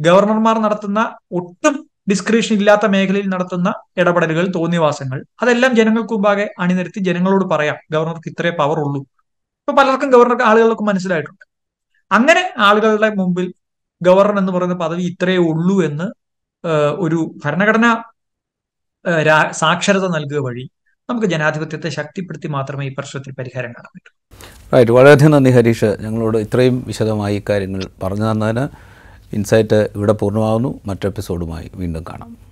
[0.00, 1.00] ഗവർണർമാർ നടത്തുന്ന
[1.38, 1.74] ഒട്ടും
[2.10, 7.76] ഡിസ്ക്രിപ്ഷൻ ഇല്ലാത്ത മേഖലയിൽ നടത്തുന്ന ഇടപെടലുകൾ തോന്നിവാസങ്ങൾ അതെല്ലാം ജനങ്ങൾക്ക് മുമ്പാകെ അണിനിരത്തി ജനങ്ങളോട് പറയാം.
[7.90, 9.00] ഗവർണർക്ക് ഇത്രേ പവർ ഉള്ളൂ.
[9.60, 11.44] ഇപ്പൊ പലർക്കും ഗവർണർക്ക് ആളുകൾക്ക് മനസ്സിലായിട്ടുണ്ട്.
[12.12, 13.52] അങ്ങനെ ആളുകളുടെ മുമ്പിൽ
[14.02, 16.06] ഗവർണർ എന്ന് പറയുന്ന പദവി ഇത്രയേ ഉള്ളൂ എന്ന്
[16.98, 17.86] ഒരു ഭരണഘടന
[19.50, 20.64] സാക്ഷരത നൽകുക വഴി
[21.08, 24.10] നമുക്ക് ജനാധിപത്യത്തെ ശക്തിപ്പെടുത്തി മാത്രമേ ഈ പ്രശ്നത്തിൽ പരിഹാരം കാണാൻ പറ്റൂ.
[24.74, 25.90] റൈറ്റ് വളരെയധികം നന്ദി ഹരീഷ്.
[26.00, 28.64] ഞങ്ങളോട് ഇത്രയും വിശദമായി കാര്യങ്ങൾ പറഞ്ഞു തന്നതിന്
[29.32, 30.80] ഇൻസൈറ്റ് ഇവിടെ പൂർണമാകുന്നു.
[30.86, 32.47] മറ്റെപ്പിസോഡുമായി വീണ്ടും കാണാം.